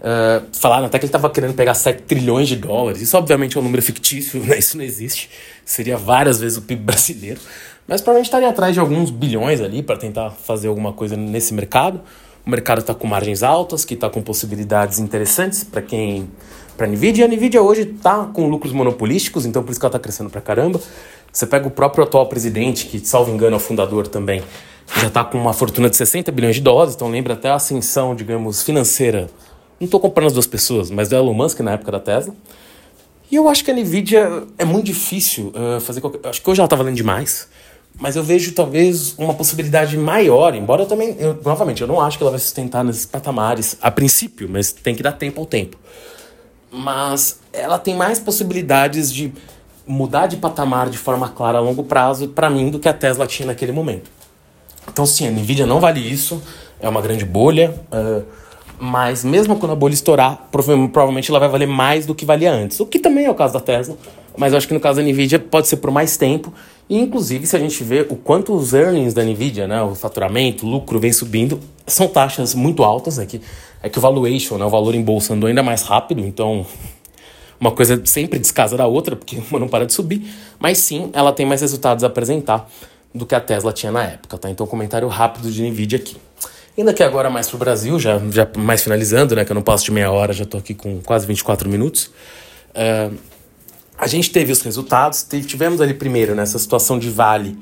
Uh, 0.00 0.46
falaram 0.52 0.86
até 0.86 0.98
que 0.98 1.04
ele 1.04 1.08
estava 1.08 1.30
querendo 1.30 1.54
pegar 1.54 1.74
7 1.74 2.02
trilhões 2.02 2.48
de 2.48 2.56
dólares. 2.56 3.00
Isso, 3.00 3.16
obviamente, 3.16 3.56
é 3.56 3.60
um 3.60 3.64
número 3.64 3.82
fictício, 3.82 4.40
né? 4.44 4.58
isso 4.58 4.76
não 4.76 4.84
existe. 4.84 5.30
Seria 5.64 5.96
várias 5.96 6.38
vezes 6.40 6.58
o 6.58 6.62
PIB 6.62 6.82
brasileiro. 6.82 7.40
Mas 7.86 8.00
provavelmente 8.00 8.26
estaria 8.26 8.48
atrás 8.48 8.74
de 8.74 8.80
alguns 8.80 9.10
bilhões 9.10 9.60
ali 9.60 9.82
para 9.82 9.96
tentar 9.96 10.30
fazer 10.30 10.68
alguma 10.68 10.92
coisa 10.92 11.16
nesse 11.16 11.52
mercado. 11.52 12.00
O 12.46 12.50
mercado 12.50 12.80
está 12.80 12.94
com 12.94 13.06
margens 13.06 13.42
altas, 13.42 13.84
que 13.84 13.94
está 13.94 14.10
com 14.10 14.20
possibilidades 14.20 14.98
interessantes 14.98 15.64
para 15.64 15.80
quem. 15.80 16.28
Para 16.76 16.86
a 16.86 16.90
Nvidia. 16.90 17.24
E 17.24 17.28
a 17.28 17.28
Nvidia 17.28 17.62
hoje 17.62 17.82
está 17.82 18.24
com 18.26 18.48
lucros 18.48 18.72
monopolísticos, 18.72 19.46
então 19.46 19.62
por 19.62 19.70
isso 19.70 19.78
que 19.78 19.86
ela 19.86 19.90
está 19.90 19.98
crescendo 19.98 20.28
para 20.28 20.40
caramba. 20.40 20.80
Você 21.32 21.46
pega 21.46 21.66
o 21.66 21.70
próprio 21.70 22.04
atual 22.04 22.26
presidente, 22.26 22.86
que, 22.86 22.98
salvo 23.00 23.32
engano, 23.32 23.54
é 23.54 23.56
o 23.56 23.60
fundador 23.60 24.06
também, 24.06 24.42
já 25.00 25.08
está 25.08 25.24
com 25.24 25.38
uma 25.38 25.52
fortuna 25.52 25.90
de 25.90 25.96
60 25.96 26.30
bilhões 26.30 26.56
de 26.56 26.62
dólares, 26.62 26.94
então 26.94 27.08
lembra 27.08 27.34
até 27.34 27.48
a 27.48 27.56
ascensão, 27.56 28.14
digamos, 28.14 28.62
financeira 28.62 29.28
não 29.80 29.86
estou 29.86 30.00
comparando 30.00 30.28
as 30.28 30.32
duas 30.32 30.46
pessoas, 30.46 30.90
mas 30.90 31.08
do 31.08 31.16
Elon 31.16 31.34
Musk 31.34 31.60
na 31.60 31.72
época 31.72 31.92
da 31.92 32.00
Tesla. 32.00 32.34
E 33.30 33.36
eu 33.36 33.48
acho 33.48 33.64
que 33.64 33.70
a 33.70 33.74
Nvidia 33.74 34.44
é 34.58 34.64
muito 34.64 34.86
difícil 34.86 35.52
uh, 35.54 35.80
fazer 35.80 36.00
qualquer. 36.00 36.28
Acho 36.28 36.40
que 36.40 36.48
hoje 36.48 36.60
ela 36.60 36.66
está 36.66 36.76
valendo 36.76 36.96
demais. 36.96 37.48
Mas 37.96 38.16
eu 38.16 38.24
vejo 38.24 38.52
talvez 38.52 39.14
uma 39.16 39.34
possibilidade 39.34 39.96
maior, 39.96 40.54
embora 40.54 40.82
eu 40.82 40.86
também. 40.86 41.16
Eu, 41.18 41.40
novamente, 41.44 41.80
eu 41.80 41.86
não 41.86 42.00
acho 42.00 42.18
que 42.18 42.24
ela 42.24 42.30
vai 42.30 42.40
sustentar 42.40 42.82
nesses 42.82 43.06
patamares 43.06 43.76
a 43.80 43.90
princípio, 43.90 44.48
mas 44.48 44.72
tem 44.72 44.94
que 44.94 45.02
dar 45.02 45.12
tempo 45.12 45.40
ao 45.40 45.46
tempo. 45.46 45.76
Mas 46.72 47.38
ela 47.52 47.78
tem 47.78 47.94
mais 47.94 48.18
possibilidades 48.18 49.12
de 49.12 49.32
mudar 49.86 50.26
de 50.26 50.36
patamar 50.36 50.90
de 50.90 50.98
forma 50.98 51.28
clara 51.28 51.58
a 51.58 51.60
longo 51.60 51.84
prazo 51.84 52.28
para 52.28 52.50
mim 52.50 52.68
do 52.68 52.80
que 52.80 52.88
a 52.88 52.92
Tesla 52.92 53.26
tinha 53.26 53.46
naquele 53.46 53.70
momento. 53.70 54.10
Então, 54.88 55.06
sim, 55.06 55.28
a 55.28 55.30
Nvidia 55.30 55.66
não 55.66 55.78
vale 55.78 56.00
isso, 56.00 56.42
é 56.80 56.88
uma 56.88 57.00
grande 57.00 57.24
bolha. 57.24 57.74
Uh, 57.92 58.24
mas 58.78 59.24
mesmo 59.24 59.56
quando 59.56 59.72
a 59.72 59.76
bolha 59.76 59.94
estourar, 59.94 60.48
provavelmente 60.50 61.30
ela 61.30 61.38
vai 61.38 61.48
valer 61.48 61.66
mais 61.66 62.06
do 62.06 62.14
que 62.14 62.24
valia 62.24 62.52
antes. 62.52 62.80
O 62.80 62.86
que 62.86 62.98
também 62.98 63.24
é 63.24 63.30
o 63.30 63.34
caso 63.34 63.54
da 63.54 63.60
Tesla, 63.60 63.96
mas 64.36 64.52
eu 64.52 64.58
acho 64.58 64.66
que 64.66 64.74
no 64.74 64.80
caso 64.80 65.00
da 65.00 65.06
Nvidia 65.06 65.38
pode 65.38 65.68
ser 65.68 65.76
por 65.76 65.90
mais 65.90 66.16
tempo. 66.16 66.52
E 66.88 66.98
inclusive, 66.98 67.46
se 67.46 67.56
a 67.56 67.58
gente 67.58 67.82
vê 67.82 68.06
o 68.10 68.16
quanto 68.16 68.52
os 68.54 68.74
earnings 68.74 69.14
da 69.14 69.22
Nvidia, 69.22 69.66
né, 69.66 69.82
o 69.82 69.94
faturamento, 69.94 70.66
o 70.66 70.68
lucro 70.68 70.98
vem 70.98 71.12
subindo, 71.12 71.60
são 71.86 72.08
taxas 72.08 72.54
muito 72.54 72.82
altas. 72.82 73.16
Né, 73.18 73.26
que, 73.26 73.40
é 73.82 73.88
que 73.88 73.98
o 73.98 74.00
valuation, 74.00 74.58
né, 74.58 74.64
o 74.64 74.70
valor 74.70 74.94
em 74.94 75.02
bolsa 75.02 75.34
andou 75.34 75.48
ainda 75.48 75.62
mais 75.62 75.82
rápido, 75.82 76.20
então 76.20 76.66
uma 77.58 77.70
coisa 77.70 78.02
sempre 78.04 78.38
descasa 78.38 78.76
da 78.76 78.86
outra, 78.86 79.16
porque 79.16 79.40
uma 79.50 79.58
não 79.58 79.68
para 79.68 79.86
de 79.86 79.92
subir. 79.92 80.22
Mas 80.58 80.78
sim, 80.78 81.10
ela 81.12 81.32
tem 81.32 81.46
mais 81.46 81.60
resultados 81.60 82.04
a 82.04 82.08
apresentar 82.08 82.68
do 83.14 83.24
que 83.24 83.34
a 83.34 83.40
Tesla 83.40 83.72
tinha 83.72 83.92
na 83.92 84.02
época. 84.02 84.36
Tá? 84.36 84.50
Então, 84.50 84.66
comentário 84.66 85.06
rápido 85.08 85.50
de 85.50 85.62
Nvidia 85.62 85.98
aqui. 85.98 86.16
Ainda 86.76 86.92
que 86.92 87.04
agora 87.04 87.30
mais 87.30 87.48
pro 87.48 87.56
Brasil, 87.56 88.00
já, 88.00 88.20
já 88.30 88.48
mais 88.56 88.82
finalizando, 88.82 89.36
né? 89.36 89.44
Que 89.44 89.52
eu 89.52 89.54
não 89.54 89.62
passo 89.62 89.84
de 89.84 89.92
meia 89.92 90.10
hora, 90.10 90.32
já 90.32 90.44
tô 90.44 90.58
aqui 90.58 90.74
com 90.74 91.00
quase 91.00 91.24
24 91.24 91.68
minutos. 91.68 92.10
Uh, 92.70 93.16
a 93.96 94.08
gente 94.08 94.30
teve 94.30 94.50
os 94.50 94.60
resultados, 94.60 95.22
teve, 95.22 95.46
tivemos 95.46 95.80
ali 95.80 95.94
primeiro 95.94 96.34
nessa 96.34 96.58
situação 96.58 96.98
de 96.98 97.08
Vale, 97.10 97.56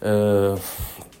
uh, 0.00 0.58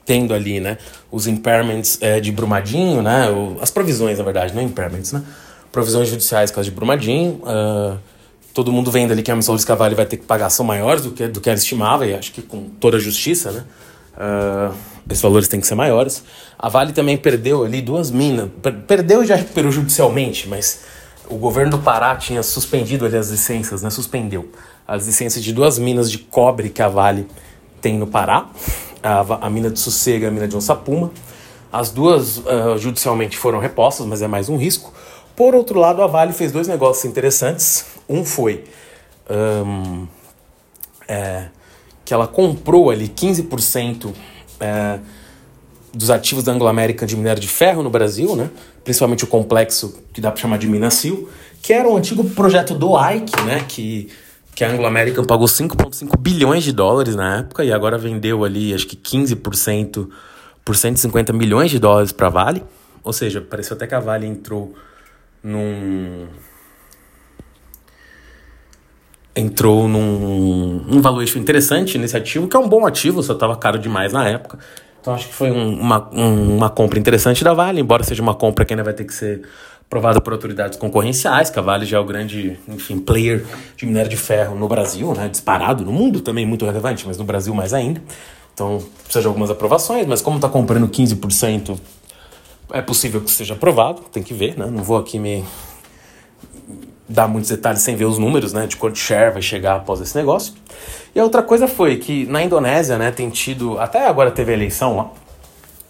tendo 0.06 0.32
ali, 0.32 0.58
né? 0.58 0.78
Os 1.10 1.26
impairments 1.26 1.96
uh, 1.96 2.18
de 2.18 2.32
Brumadinho, 2.32 3.02
né? 3.02 3.30
O, 3.30 3.58
as 3.60 3.70
provisões, 3.70 4.16
na 4.16 4.24
verdade, 4.24 4.54
não 4.54 4.62
impairments, 4.62 5.12
né? 5.12 5.22
Provisões 5.70 6.08
judiciais 6.08 6.50
caso 6.50 6.70
de 6.70 6.74
Brumadinho. 6.74 7.42
todo 8.54 8.72
mundo 8.72 8.90
vendo 8.90 9.12
ali 9.12 9.22
que 9.22 9.30
a 9.30 9.36
missão 9.36 9.54
de 9.56 9.64
Vale 9.66 9.94
vai 9.94 10.06
ter 10.06 10.16
que 10.16 10.24
pagar 10.24 10.48
são 10.48 10.64
maiores 10.64 11.02
do 11.02 11.10
que, 11.10 11.26
do 11.26 11.40
que 11.40 11.50
ela 11.50 11.58
estimava, 11.58 12.06
e 12.06 12.14
acho 12.14 12.32
que 12.32 12.40
com 12.40 12.70
toda 12.80 12.96
a 12.96 13.00
justiça, 13.00 13.50
né? 13.50 13.64
Esses 15.08 15.22
valores 15.22 15.48
têm 15.48 15.60
que 15.60 15.66
ser 15.66 15.74
maiores. 15.74 16.24
A 16.58 16.68
Vale 16.68 16.92
também 16.92 17.16
perdeu 17.16 17.64
ali 17.64 17.82
duas 17.82 18.10
minas. 18.10 18.48
Perdeu 18.86 19.22
e 19.22 19.26
já 19.26 19.36
recuperou 19.36 19.70
judicialmente, 19.70 20.48
mas 20.48 20.82
o 21.28 21.36
governo 21.36 21.72
do 21.72 21.78
Pará 21.78 22.16
tinha 22.16 22.42
suspendido 22.42 23.04
ali 23.04 23.16
as 23.16 23.28
licenças, 23.28 23.82
né? 23.82 23.90
Suspendeu 23.90 24.50
as 24.86 25.06
licenças 25.06 25.42
de 25.42 25.52
duas 25.52 25.78
minas 25.78 26.10
de 26.10 26.18
cobre 26.18 26.68
que 26.70 26.82
a 26.82 26.88
Vale 26.88 27.26
tem 27.80 27.98
no 27.98 28.06
Pará. 28.06 28.48
A, 29.02 29.46
a 29.46 29.50
mina 29.50 29.68
de 29.68 29.78
Sossega 29.78 30.26
e 30.26 30.28
a 30.28 30.30
mina 30.30 30.48
de 30.48 30.56
Onçapuma. 30.56 31.10
As 31.70 31.90
duas 31.90 32.38
uh, 32.38 32.78
judicialmente 32.78 33.36
foram 33.36 33.58
repostas, 33.58 34.06
mas 34.06 34.22
é 34.22 34.28
mais 34.28 34.48
um 34.48 34.56
risco. 34.56 34.94
Por 35.36 35.54
outro 35.54 35.78
lado, 35.78 36.00
a 36.00 36.06
Vale 36.06 36.32
fez 36.32 36.52
dois 36.52 36.68
negócios 36.68 37.04
interessantes. 37.04 37.84
Um 38.08 38.24
foi 38.24 38.64
um, 39.28 40.06
é, 41.08 41.48
que 42.04 42.14
ela 42.14 42.26
comprou 42.26 42.90
ali 42.90 43.08
15% 43.08 44.12
é, 44.64 44.98
dos 45.92 46.10
ativos 46.10 46.44
da 46.44 46.52
Anglo-América 46.52 47.06
de 47.06 47.16
minério 47.16 47.40
de 47.40 47.48
ferro 47.48 47.82
no 47.82 47.90
Brasil, 47.90 48.34
né? 48.34 48.50
principalmente 48.82 49.24
o 49.24 49.26
complexo 49.26 50.02
que 50.12 50.20
dá 50.20 50.30
para 50.30 50.40
chamar 50.40 50.58
de 50.58 50.66
Minacil, 50.66 51.28
que 51.62 51.72
era 51.72 51.88
um 51.88 51.96
antigo 51.96 52.24
projeto 52.30 52.74
do 52.74 52.98
Ike, 52.98 53.40
né? 53.42 53.64
que 53.68 54.08
que 54.54 54.62
a 54.62 54.70
Anglo 54.70 54.86
American 54.86 55.24
pagou 55.24 55.48
5,5 55.48 56.16
bilhões 56.16 56.62
de 56.62 56.70
dólares 56.70 57.16
na 57.16 57.38
época 57.38 57.64
e 57.64 57.72
agora 57.72 57.98
vendeu 57.98 58.44
ali, 58.44 58.72
acho 58.72 58.86
que 58.86 58.96
15% 58.96 60.08
por 60.64 60.76
150 60.76 61.32
milhões 61.32 61.72
de 61.72 61.80
dólares 61.80 62.12
para 62.12 62.28
a 62.28 62.30
Vale. 62.30 62.62
Ou 63.02 63.12
seja, 63.12 63.40
pareceu 63.40 63.74
até 63.74 63.86
que 63.86 63.94
a 63.94 64.00
Vale 64.00 64.26
entrou 64.26 64.72
num. 65.42 66.26
Entrou 69.36 69.88
num, 69.88 70.80
num 70.86 71.00
valuation 71.00 71.38
interessante 71.38 71.98
nesse 71.98 72.16
ativo, 72.16 72.46
que 72.46 72.56
é 72.56 72.60
um 72.60 72.68
bom 72.68 72.86
ativo, 72.86 73.22
só 73.22 73.32
estava 73.32 73.56
caro 73.56 73.78
demais 73.78 74.12
na 74.12 74.28
época. 74.28 74.58
Então 75.00 75.14
acho 75.14 75.28
que 75.28 75.34
foi 75.34 75.50
um, 75.50 75.78
uma, 75.78 76.08
um, 76.12 76.56
uma 76.56 76.70
compra 76.70 76.98
interessante 76.98 77.44
da 77.44 77.52
Vale, 77.52 77.80
embora 77.80 78.02
seja 78.02 78.22
uma 78.22 78.34
compra 78.34 78.64
que 78.64 78.72
ainda 78.72 78.84
vai 78.84 78.94
ter 78.94 79.04
que 79.04 79.12
ser 79.12 79.42
aprovada 79.86 80.20
por 80.20 80.32
autoridades 80.32 80.78
concorrenciais, 80.78 81.50
que 81.50 81.58
a 81.58 81.62
Vale 81.62 81.84
já 81.84 81.98
é 81.98 82.00
o 82.00 82.04
grande, 82.04 82.58
enfim, 82.66 82.98
player 82.98 83.44
de 83.76 83.84
minério 83.86 84.08
de 84.08 84.16
ferro 84.16 84.56
no 84.56 84.66
Brasil, 84.66 85.12
né, 85.14 85.28
disparado, 85.28 85.84
no 85.84 85.92
mundo 85.92 86.20
também 86.20 86.46
muito 86.46 86.64
relevante, 86.64 87.06
mas 87.06 87.18
no 87.18 87.24
Brasil 87.24 87.54
mais 87.54 87.74
ainda. 87.74 88.00
Então 88.54 88.82
precisa 89.02 89.20
de 89.20 89.26
algumas 89.26 89.50
aprovações, 89.50 90.06
mas 90.06 90.22
como 90.22 90.36
está 90.36 90.48
comprando 90.48 90.88
15%, 90.88 91.78
é 92.72 92.80
possível 92.80 93.20
que 93.20 93.30
seja 93.30 93.54
aprovado, 93.54 94.00
tem 94.12 94.22
que 94.22 94.32
ver, 94.32 94.58
né? 94.58 94.66
Não 94.66 94.82
vou 94.82 94.96
aqui 94.96 95.18
me 95.18 95.44
dar 97.08 97.28
muitos 97.28 97.50
detalhes 97.50 97.82
sem 97.82 97.96
ver 97.96 98.06
os 98.06 98.18
números, 98.18 98.52
né, 98.52 98.66
de 98.66 98.76
quanto 98.76 98.98
share 98.98 99.32
vai 99.32 99.42
chegar 99.42 99.76
após 99.76 100.00
esse 100.00 100.16
negócio. 100.16 100.54
E 101.14 101.20
a 101.20 101.24
outra 101.24 101.42
coisa 101.42 101.68
foi 101.68 101.96
que 101.96 102.26
na 102.26 102.42
Indonésia, 102.42 102.96
né, 102.96 103.10
tem 103.10 103.28
tido, 103.30 103.78
até 103.78 104.06
agora 104.06 104.30
teve 104.30 104.52
a 104.52 104.54
eleição 104.54 104.96
lá, 104.96 105.10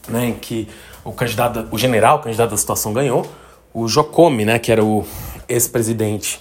né, 0.09 0.27
em 0.27 0.35
que 0.35 0.69
o 1.05 1.13
candidato, 1.13 1.69
o 1.71 1.79
general, 1.79 2.19
o 2.19 2.21
candidato 2.21 2.51
da 2.51 2.57
situação 2.57 2.93
ganhou, 2.93 3.27
o 3.73 3.87
Jokomi, 3.87 4.45
né, 4.45 4.59
que 4.59 4.73
era 4.73 4.85
o 4.85 5.07
ex-presidente, 5.49 6.41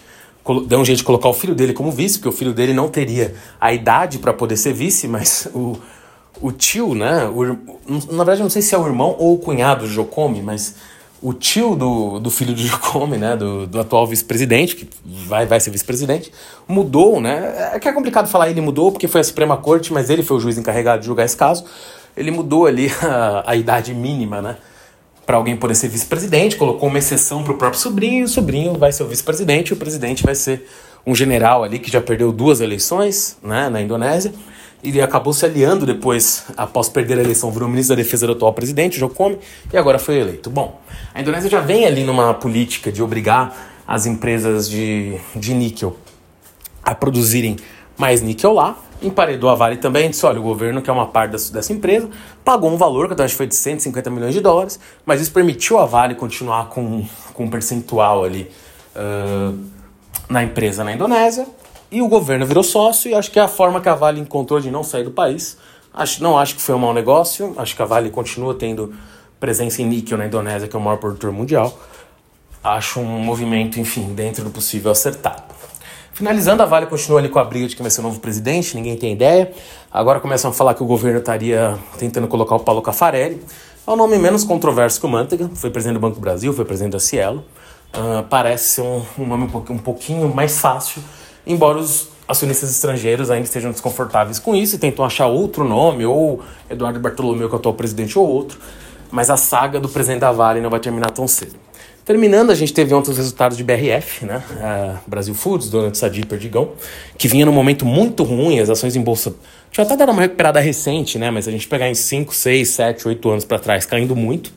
deu 0.68 0.80
um 0.80 0.86
jeito 0.86 1.00
de 1.00 1.04
colocar 1.04 1.30
o 1.30 1.34
filho 1.34 1.56
dele 1.56 1.74
como 1.74 1.92
vice, 1.92 2.18
porque 2.18 2.30
o 2.30 2.38
filho 2.38 2.54
dele 2.54 2.74
não 2.74 2.90
teria 2.90 3.36
a 3.62 3.72
idade 3.74 4.20
para 4.20 4.34
poder 4.34 4.58
ser 4.58 4.74
vice, 4.74 5.08
mas 5.08 5.48
o, 5.54 5.78
o 6.42 6.52
tio, 6.52 6.96
né, 6.96 7.26
o, 7.26 7.44
na 8.12 8.24
verdade 8.24 8.42
não 8.42 8.50
sei 8.50 8.62
se 8.62 8.74
é 8.74 8.78
o 8.78 8.86
irmão 8.86 9.16
ou 9.20 9.36
o 9.36 9.38
cunhado 9.38 9.88
de 9.88 9.94
Jokomi, 9.94 10.42
mas 10.42 10.76
o 11.24 11.34
tio 11.34 11.74
do, 11.74 12.20
do 12.20 12.30
filho 12.30 12.54
de 12.54 12.68
Jacome, 12.68 13.16
né, 13.18 13.38
do, 13.38 13.66
do 13.66 13.80
atual 13.80 14.06
vice-presidente, 14.06 14.76
que 14.76 14.90
vai, 15.26 15.46
vai 15.46 15.60
ser 15.60 15.72
vice-presidente, 15.72 16.32
mudou, 16.68 17.22
né? 17.22 17.72
É 17.74 17.80
que 17.80 17.88
é 17.88 17.94
complicado 17.94 18.28
falar 18.28 18.50
ele 18.50 18.60
mudou 18.60 18.92
porque 18.92 19.08
foi 19.08 19.22
a 19.22 19.24
Suprema 19.24 19.56
Corte, 19.56 19.94
mas 19.94 20.10
ele 20.10 20.22
foi 20.22 20.36
o 20.36 20.40
juiz 20.40 20.58
encarregado 20.58 21.00
de 21.00 21.06
julgar 21.06 21.24
esse 21.24 21.38
caso. 21.38 21.64
Ele 22.16 22.30
mudou 22.30 22.66
ali 22.66 22.92
a, 23.02 23.52
a 23.52 23.56
idade 23.56 23.94
mínima, 23.94 24.42
né? 24.42 24.58
Para 25.26 25.38
alguém 25.38 25.56
poder 25.56 25.76
ser 25.76 25.88
vice-presidente, 25.88 26.58
colocou 26.58 26.90
uma 26.90 26.98
exceção 26.98 27.42
para 27.42 27.54
o 27.54 27.58
próprio 27.58 27.80
sobrinho, 27.80 28.26
o 28.26 28.28
sobrinho 28.28 28.74
vai 28.74 28.92
ser 28.92 29.04
o 29.04 29.08
vice-presidente, 29.08 29.72
o 29.72 29.78
presidente 29.78 30.22
vai 30.22 30.36
ser 30.36 30.68
um 31.08 31.16
general 31.16 31.64
ali 31.64 31.80
que 31.80 31.90
já 31.90 32.02
perdeu 32.02 32.34
duas 32.34 32.60
eleições 32.60 33.38
né, 33.42 33.70
na 33.70 33.82
Indonésia 33.82 34.34
ele 34.84 35.02
acabou 35.02 35.34
se 35.34 35.46
aliando 35.46 35.86
depois, 35.86 36.46
após 36.58 36.89
perder 36.89 37.17
a 37.17 37.22
eleição, 37.22 37.52
virou 37.52 37.69
ministro 37.69 37.96
da 37.96 38.02
Defesa 38.02 38.28
do 38.28 38.34
atual 38.34 38.54
presidente, 38.54 39.00
Jocome, 39.00 39.39
e 39.72 39.78
agora 39.78 39.98
foi 39.98 40.19
eleito. 40.19 40.50
Bom, 40.50 40.82
a 41.13 41.22
Indonésia 41.22 41.50
já 41.50 41.62
vem 41.62 41.86
ali 41.86 42.04
numa 42.04 42.34
política 42.34 42.91
de 42.91 43.02
obrigar 43.02 43.56
as 43.88 44.06
empresas 44.06 44.69
de, 44.69 45.17
de 45.36 45.54
níquel 45.54 45.96
a 46.84 46.93
produzirem 46.93 47.56
mais 47.98 48.22
níquel 48.22 48.54
lá, 48.54 48.78
emparedou 49.02 49.50
a 49.50 49.56
Vale 49.56 49.78
também, 49.78 50.10
disse, 50.10 50.26
olha, 50.26 50.39
o 50.39 50.43
governo 50.43 50.82
quer 50.82 50.91
uma 50.91 51.08
parte 51.08 51.32
dessa, 51.32 51.54
dessa 51.54 51.72
empresa, 51.72 52.10
pagou 52.43 52.69
um 52.72 52.78
valor, 52.78 53.08
que 53.08 53.19
eu 53.19 53.24
acho 53.24 53.34
que 53.34 53.38
foi 53.38 53.48
de 53.48 53.56
150 53.56 54.10
milhões 54.10 54.34
de 54.34 54.41
dólares, 54.41 54.80
mas 55.06 55.22
isso 55.22 55.32
permitiu 55.32 55.78
a 55.78 55.86
Vale 55.86 56.15
continuar 56.15 56.69
com, 56.69 57.06
com 57.34 57.46
um 57.46 57.50
percentual 57.50 58.24
ali 58.24 58.50
uh, 58.96 59.58
na 60.30 60.43
empresa 60.43 60.84
na 60.84 60.93
Indonésia, 60.93 61.46
e 61.93 62.01
o 62.01 62.08
governo 62.08 62.43
virou 62.43 62.63
sócio 62.63 63.12
e 63.12 63.13
acho 63.13 63.29
que 63.29 63.39
é 63.39 63.43
a 63.43 63.47
forma 63.47 63.79
que 63.79 63.88
a 63.88 63.93
Vale 63.93 64.19
encontrou 64.19 64.60
de 64.60 64.71
não 64.71 64.84
sair 64.84 65.03
do 65.03 65.12
país. 65.12 65.58
Acho, 65.93 66.23
não 66.23 66.39
acho 66.39 66.56
que 66.56 66.62
foi 66.62 66.73
um 66.73 66.79
mau 66.79 66.91
negócio, 66.91 67.53
acho 67.56 67.75
que 67.75 67.82
a 67.84 67.86
Vale 67.86 68.10
continua 68.10 68.56
tendo 68.56 68.91
presença 69.39 69.79
em 69.79 69.86
níquel 69.86 70.17
na 70.17 70.25
Indonésia, 70.25 70.67
que 70.67 70.75
é 70.75 70.79
o 70.79 70.82
maior 70.82 70.97
produtor 70.97 71.32
mundial. 71.32 71.77
Acho 72.63 72.99
um 72.99 73.19
movimento, 73.19 73.79
enfim, 73.79 74.12
dentro 74.15 74.43
do 74.43 74.49
possível 74.49 74.91
acertado. 74.91 75.43
Finalizando, 76.13 76.63
a 76.63 76.65
Vale 76.65 76.88
continua 76.88 77.19
ali 77.19 77.29
com 77.29 77.38
a 77.38 77.43
briga 77.43 77.67
de 77.67 77.75
quem 77.75 77.84
vai 77.84 77.91
ser 77.91 77.99
o 77.99 78.03
novo 78.03 78.19
presidente, 78.19 78.75
ninguém 78.75 78.97
tem 78.97 79.13
ideia. 79.13 79.51
Agora 79.91 80.19
começam 80.19 80.49
a 80.49 80.53
falar 80.53 80.73
que 80.73 80.82
o 80.82 80.88
governo 80.88 81.19
estaria 81.19 81.77
tentando 81.99 82.27
colocar 82.27 82.56
o 82.56 82.60
Paulo 82.60 82.82
Cafarelli. 82.82 83.39
É 83.86 83.91
um 83.91 83.95
nome 83.95 84.17
menos 84.17 84.43
controverso 84.43 84.99
que 84.99 85.06
o 85.06 85.10
Manteiga, 85.10 85.47
foi 85.53 85.69
presidente 85.69 85.97
do 85.97 85.99
Banco 85.99 86.15
do 86.15 86.21
Brasil, 86.21 86.51
foi 86.53 86.65
presidente 86.65 86.93
da 86.93 86.99
Cielo. 86.99 87.45
Uh, 87.95 88.23
parece 88.27 88.69
ser 88.69 88.82
um, 88.82 89.03
um 89.19 89.27
nome 89.27 89.43
um 89.69 89.77
pouquinho 89.77 90.34
mais 90.34 90.58
fácil 90.58 91.03
embora 91.45 91.77
os 91.77 92.10
acionistas 92.27 92.71
estrangeiros 92.71 93.29
ainda 93.29 93.45
estejam 93.45 93.71
desconfortáveis 93.71 94.39
com 94.39 94.56
isso 94.56 94.75
e 94.75 94.79
tentam 94.79 95.03
achar 95.03 95.27
outro 95.27 95.63
nome, 95.63 96.06
ou 96.06 96.41
Eduardo 96.69 96.99
Bartolomeu, 96.99 97.47
que 97.47 97.56
é 97.56 97.58
o 97.58 97.60
atual 97.60 97.75
presidente, 97.75 98.17
ou 98.17 98.27
outro, 98.27 98.58
mas 99.12 99.29
a 99.29 99.38
saga 99.38 99.79
do 99.79 99.89
presidente 99.89 100.21
da 100.21 100.32
Vale 100.32 100.62
não 100.62 100.69
vai 100.69 100.79
terminar 100.79 101.12
tão 101.12 101.27
cedo. 101.27 101.56
Terminando, 102.06 102.51
a 102.51 102.56
gente 102.56 102.73
teve 102.73 102.93
ontem 102.93 103.12
os 103.12 103.17
resultados 103.17 103.56
de 103.56 103.63
BRF, 103.63 104.25
né? 104.25 104.43
A 104.62 104.97
Brasil 105.08 105.34
Foods, 105.34 105.69
dona 105.69 105.89
de 105.89 105.97
Sadi 105.97 106.25
Perdigão, 106.25 106.71
que 107.17 107.29
vinha 107.29 107.45
num 107.45 107.53
momento 107.53 107.86
muito 107.86 108.23
ruim, 108.23 108.60
as 108.60 108.69
ações 108.69 108.97
em 108.97 109.01
bolsa 109.01 109.34
tinha 109.71 109.86
até 109.86 109.97
dado 109.97 110.12
uma 110.12 110.21
recuperada 110.21 110.60
recente, 110.60 111.17
né? 111.17 111.32
Mas 111.32 111.47
a 111.47 111.51
gente 111.51 111.67
pegar 111.67 111.89
em 111.89 111.95
5, 111.95 112.36
6, 112.36 112.69
7, 112.69 113.08
8 113.08 113.29
anos 113.29 113.45
para 113.45 113.58
trás, 113.58 113.86
caindo 113.86 114.15
muito. 114.15 114.51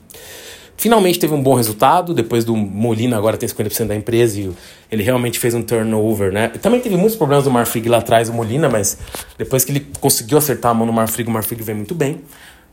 Finalmente 0.77 1.17
teve 1.17 1.33
um 1.33 1.41
bom 1.41 1.55
resultado, 1.55 2.13
depois 2.13 2.45
do 2.45 2.55
Molina 2.55 3.17
agora 3.17 3.35
ter 3.35 3.47
50% 3.47 3.87
da 3.87 3.95
empresa 3.95 4.39
e 4.39 4.53
ele 4.91 5.01
realmente 5.01 5.39
fez 5.39 5.55
um 5.55 5.63
turnover, 5.63 6.31
né? 6.31 6.49
Também 6.49 6.79
teve 6.79 6.95
muitos 6.95 7.15
problemas 7.15 7.45
do 7.45 7.51
Marfrig 7.51 7.89
lá 7.89 7.97
atrás, 7.97 8.29
o 8.29 8.33
Molina, 8.33 8.69
mas 8.69 8.95
depois 9.39 9.65
que 9.65 9.71
ele 9.71 9.87
conseguiu 9.99 10.37
acertar 10.37 10.69
a 10.69 10.73
mão 10.75 10.85
no 10.85 10.93
Marfrig, 10.93 11.27
o 11.27 11.31
Marfrig 11.33 11.63
vem 11.63 11.75
muito 11.75 11.95
bem. 11.95 12.21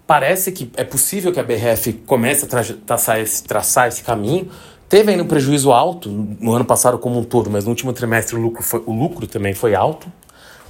Parece 0.07 0.53
que 0.53 0.71
é 0.77 0.85
possível 0.85 1.33
que 1.33 1.41
a 1.41 1.43
BRF 1.43 1.95
comece 2.05 2.45
a 2.45 2.75
traçar 2.87 3.21
esse, 3.21 3.43
traçar 3.43 3.89
esse 3.89 4.03
caminho. 4.03 4.51
Teve 4.87 5.13
ainda 5.13 5.23
um 5.23 5.27
prejuízo 5.27 5.73
alto 5.73 6.11
no 6.11 6.53
ano 6.53 6.65
passado 6.67 6.99
como 6.99 7.19
um 7.19 7.25
todo, 7.25 7.51
mas 7.51 7.65
no 7.65 7.71
último 7.71 7.91
trimestre 7.95 8.37
o 8.37 8.39
lucro, 8.39 8.63
foi, 8.63 8.83
o 8.85 8.93
lucro 8.93 9.27
também 9.27 9.55
foi 9.55 9.75
alto. 9.75 10.09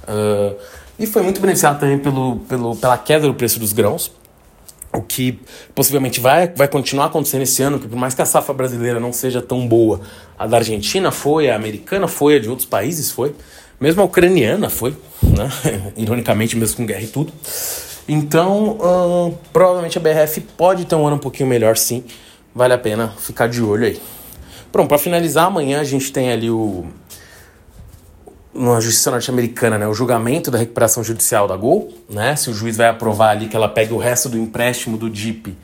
Uh, 0.07 0.55
e 0.97 1.05
foi 1.05 1.21
muito 1.21 1.41
beneficiado 1.41 1.81
também 1.81 1.99
pelo, 1.99 2.37
pelo, 2.47 2.77
pela 2.77 2.97
queda 2.97 3.27
do 3.27 3.33
preço 3.33 3.59
dos 3.59 3.73
grãos 3.73 4.09
o 4.95 5.01
que 5.01 5.39
possivelmente 5.73 6.19
vai, 6.19 6.47
vai 6.47 6.67
continuar 6.67 7.05
acontecendo 7.05 7.41
esse 7.41 7.61
ano, 7.61 7.79
que 7.79 7.87
por 7.87 7.97
mais 7.97 8.13
que 8.13 8.21
a 8.21 8.25
safra 8.25 8.53
brasileira 8.53 8.99
não 8.99 9.11
seja 9.11 9.41
tão 9.41 9.67
boa, 9.67 10.01
a 10.37 10.47
da 10.47 10.57
Argentina 10.57 11.11
foi, 11.11 11.49
a 11.49 11.55
americana 11.55 12.07
foi, 12.07 12.37
a 12.37 12.39
de 12.39 12.49
outros 12.49 12.67
países 12.67 13.11
foi, 13.11 13.35
mesmo 13.79 14.01
a 14.01 14.05
ucraniana 14.05 14.69
foi, 14.69 14.95
né? 15.21 15.49
ironicamente, 15.97 16.55
mesmo 16.55 16.77
com 16.77 16.85
guerra 16.85 17.03
e 17.03 17.07
tudo. 17.07 17.33
Então, 18.07 19.37
provavelmente 19.51 19.97
a 19.97 20.01
BRF 20.01 20.41
pode 20.55 20.85
ter 20.85 20.95
um 20.95 21.07
ano 21.07 21.15
um 21.15 21.19
pouquinho 21.19 21.49
melhor, 21.49 21.75
sim. 21.75 22.03
Vale 22.53 22.73
a 22.73 22.77
pena 22.77 23.09
ficar 23.17 23.47
de 23.47 23.61
olho 23.61 23.85
aí. 23.85 23.99
Pronto, 24.71 24.87
para 24.87 24.97
finalizar, 24.97 25.45
amanhã 25.45 25.81
a 25.81 25.83
gente 25.83 26.11
tem 26.11 26.31
ali 26.31 26.49
o 26.49 26.85
na 28.55 28.79
justiça 28.79 29.11
norte-americana, 29.11 29.77
né, 29.77 29.87
o 29.87 29.93
julgamento 29.93 30.49
da 30.49 30.57
recuperação 30.57 31.03
judicial 31.03 31.47
da 31.47 31.57
Gol, 31.57 31.93
né, 32.09 32.35
se 32.35 32.49
o 32.49 32.53
juiz 32.53 32.77
vai 32.77 32.87
aprovar 32.87 33.31
ali 33.31 33.47
que 33.47 33.55
ela 33.55 33.67
pegue 33.67 33.93
o 33.93 33.97
resto 33.97 34.29
do 34.29 34.37
empréstimo 34.37 34.97
do 34.97 35.09
DIP, 35.09 35.55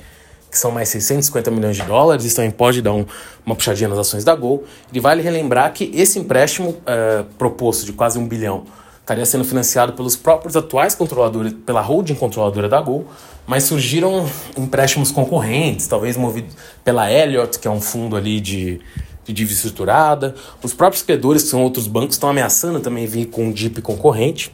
que 0.52 0.58
são 0.58 0.70
mais 0.70 0.90
650 0.90 1.50
milhões 1.50 1.78
de 1.78 1.84
dólares, 1.84 2.26
isso 2.26 2.36
também 2.36 2.52
pode 2.52 2.82
dar 2.82 2.92
um, 2.92 3.06
uma 3.46 3.56
puxadinha 3.56 3.88
nas 3.88 3.98
ações 3.98 4.26
da 4.26 4.36
Gol. 4.36 4.66
Ele 4.92 5.00
vale 5.00 5.22
relembrar 5.22 5.72
que 5.72 5.90
esse 5.94 6.20
empréstimo 6.20 6.72
uh, 6.72 7.24
proposto 7.38 7.86
de 7.86 7.94
quase 7.94 8.20
um 8.20 8.28
bilhão 8.28 8.66
estaria 9.00 9.26
sendo 9.26 9.46
financiado 9.46 9.94
pelos 9.94 10.18
próprios 10.18 10.58
atuais 10.58 10.94
controladores, 10.94 11.54
pela 11.66 11.80
holding 11.80 12.16
controladora 12.16 12.68
da 12.68 12.82
Gol, 12.82 13.08
mas 13.48 13.64
surgiram 13.64 14.26
empréstimos 14.58 15.10
concorrentes, 15.10 15.88
talvez 15.88 16.18
movidos 16.18 16.54
pela 16.84 17.10
Elliott, 17.10 17.58
que 17.58 17.68
é 17.68 17.72
um 17.72 17.82
fundo 17.82 18.18
ali 18.18 18.42
de 18.42 18.82
de 19.26 19.34
dívida 19.34 19.56
estruturada. 19.56 20.36
Os 20.62 20.74
próprios 20.74 21.04
credores, 21.04 21.44
que 21.44 21.50
são 21.50 21.62
outros 21.64 21.88
bancos, 21.88 22.16
estão 22.16 22.30
ameaçando 22.30 22.80
também 22.80 23.06
vir 23.06 23.26
com 23.28 23.46
um 23.46 23.52
DIP 23.52 23.82
concorrente. 23.82 24.52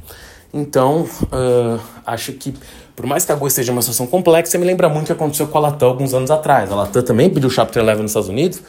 Então, 0.53 1.08
uh, 1.23 1.80
acho 2.06 2.34
que, 2.34 2.53
por 2.95 3.06
mais 3.06 3.25
que 3.25 3.32
a 3.32 3.36
Goi 3.36 3.47
esteja 3.47 3.71
uma 3.71 3.82
situação 3.82 4.08
complexa, 4.08 4.58
me 4.58 4.65
lembra 4.65 4.89
muito 4.89 5.03
o 5.03 5.06
que 5.08 5.12
aconteceu 5.12 5.47
com 5.47 5.58
a 5.58 5.62
Latam 5.62 5.89
alguns 5.89 6.13
anos 6.13 6.32
atrás. 6.32 6.71
A 6.71 6.75
Latam 6.75 7.03
também 7.03 7.30
pediu 7.30 7.49
Chapter 7.49 7.84
11 7.84 8.01
nos 8.01 8.12
Estados 8.12 8.30
Unidos, 8.30 8.62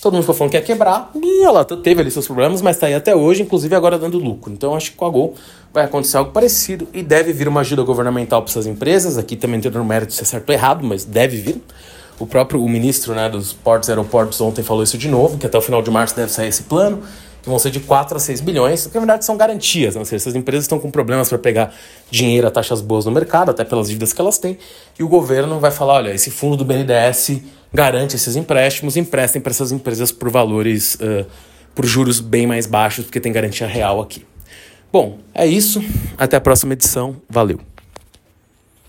todo 0.00 0.12
mundo 0.14 0.22
ficou 0.22 0.34
falando 0.34 0.50
que 0.50 0.56
ia 0.56 0.62
quebrar, 0.62 1.10
e 1.14 1.44
a 1.44 1.50
Latam 1.50 1.80
teve 1.80 2.00
ali 2.00 2.10
seus 2.10 2.26
problemas, 2.26 2.60
mas 2.60 2.76
está 2.76 2.86
aí 2.86 2.94
até 2.94 3.14
hoje, 3.16 3.42
inclusive 3.42 3.74
agora 3.74 3.98
dando 3.98 4.18
lucro. 4.18 4.52
Então, 4.52 4.74
acho 4.74 4.90
que 4.90 4.96
com 4.96 5.06
a 5.06 5.10
Gol 5.10 5.34
vai 5.72 5.84
acontecer 5.84 6.16
algo 6.16 6.32
parecido 6.32 6.86
e 6.92 7.02
deve 7.02 7.32
vir 7.32 7.48
uma 7.48 7.60
ajuda 7.60 7.82
governamental 7.82 8.42
para 8.42 8.50
essas 8.50 8.66
empresas. 8.66 9.16
Aqui 9.16 9.36
também 9.36 9.60
tem 9.60 9.70
no 9.70 9.84
mérito 9.84 10.12
se 10.12 10.22
é 10.22 10.24
certo 10.24 10.48
ou 10.50 10.54
errado, 10.54 10.84
mas 10.84 11.04
deve 11.04 11.38
vir. 11.38 11.62
O 12.22 12.26
próprio 12.26 12.62
o 12.62 12.68
ministro 12.68 13.16
né, 13.16 13.28
dos 13.28 13.52
portos 13.52 13.88
e 13.88 13.90
aeroportos 13.90 14.40
ontem 14.40 14.62
falou 14.62 14.84
isso 14.84 14.96
de 14.96 15.08
novo, 15.08 15.36
que 15.36 15.44
até 15.44 15.58
o 15.58 15.60
final 15.60 15.82
de 15.82 15.90
março 15.90 16.14
deve 16.14 16.30
sair 16.30 16.46
esse 16.46 16.62
plano, 16.62 17.02
que 17.42 17.48
vão 17.48 17.58
ser 17.58 17.72
de 17.72 17.80
4 17.80 18.16
a 18.16 18.20
6 18.20 18.40
bilhões, 18.40 18.86
que 18.86 18.94
na 18.94 19.00
verdade 19.00 19.24
são 19.24 19.36
garantias. 19.36 19.96
Né? 19.96 20.02
Essas 20.02 20.36
empresas 20.36 20.62
estão 20.62 20.78
com 20.78 20.88
problemas 20.88 21.28
para 21.28 21.36
pegar 21.36 21.74
dinheiro 22.12 22.46
a 22.46 22.50
taxas 22.52 22.80
boas 22.80 23.06
no 23.06 23.10
mercado, 23.10 23.50
até 23.50 23.64
pelas 23.64 23.88
dívidas 23.88 24.12
que 24.12 24.20
elas 24.20 24.38
têm, 24.38 24.56
e 24.96 25.02
o 25.02 25.08
governo 25.08 25.58
vai 25.58 25.72
falar: 25.72 25.94
olha, 25.94 26.14
esse 26.14 26.30
fundo 26.30 26.56
do 26.56 26.64
BNDES 26.64 27.40
garante 27.74 28.14
esses 28.14 28.36
empréstimos, 28.36 28.96
emprestem 28.96 29.42
para 29.42 29.50
essas 29.50 29.72
empresas 29.72 30.12
por 30.12 30.30
valores, 30.30 30.94
uh, 30.94 31.26
por 31.74 31.84
juros 31.84 32.20
bem 32.20 32.46
mais 32.46 32.66
baixos, 32.66 33.04
porque 33.04 33.18
tem 33.18 33.32
garantia 33.32 33.66
real 33.66 34.00
aqui. 34.00 34.24
Bom, 34.92 35.18
é 35.34 35.44
isso. 35.44 35.82
Até 36.16 36.36
a 36.36 36.40
próxima 36.40 36.74
edição. 36.74 37.16
Valeu. 37.28 37.71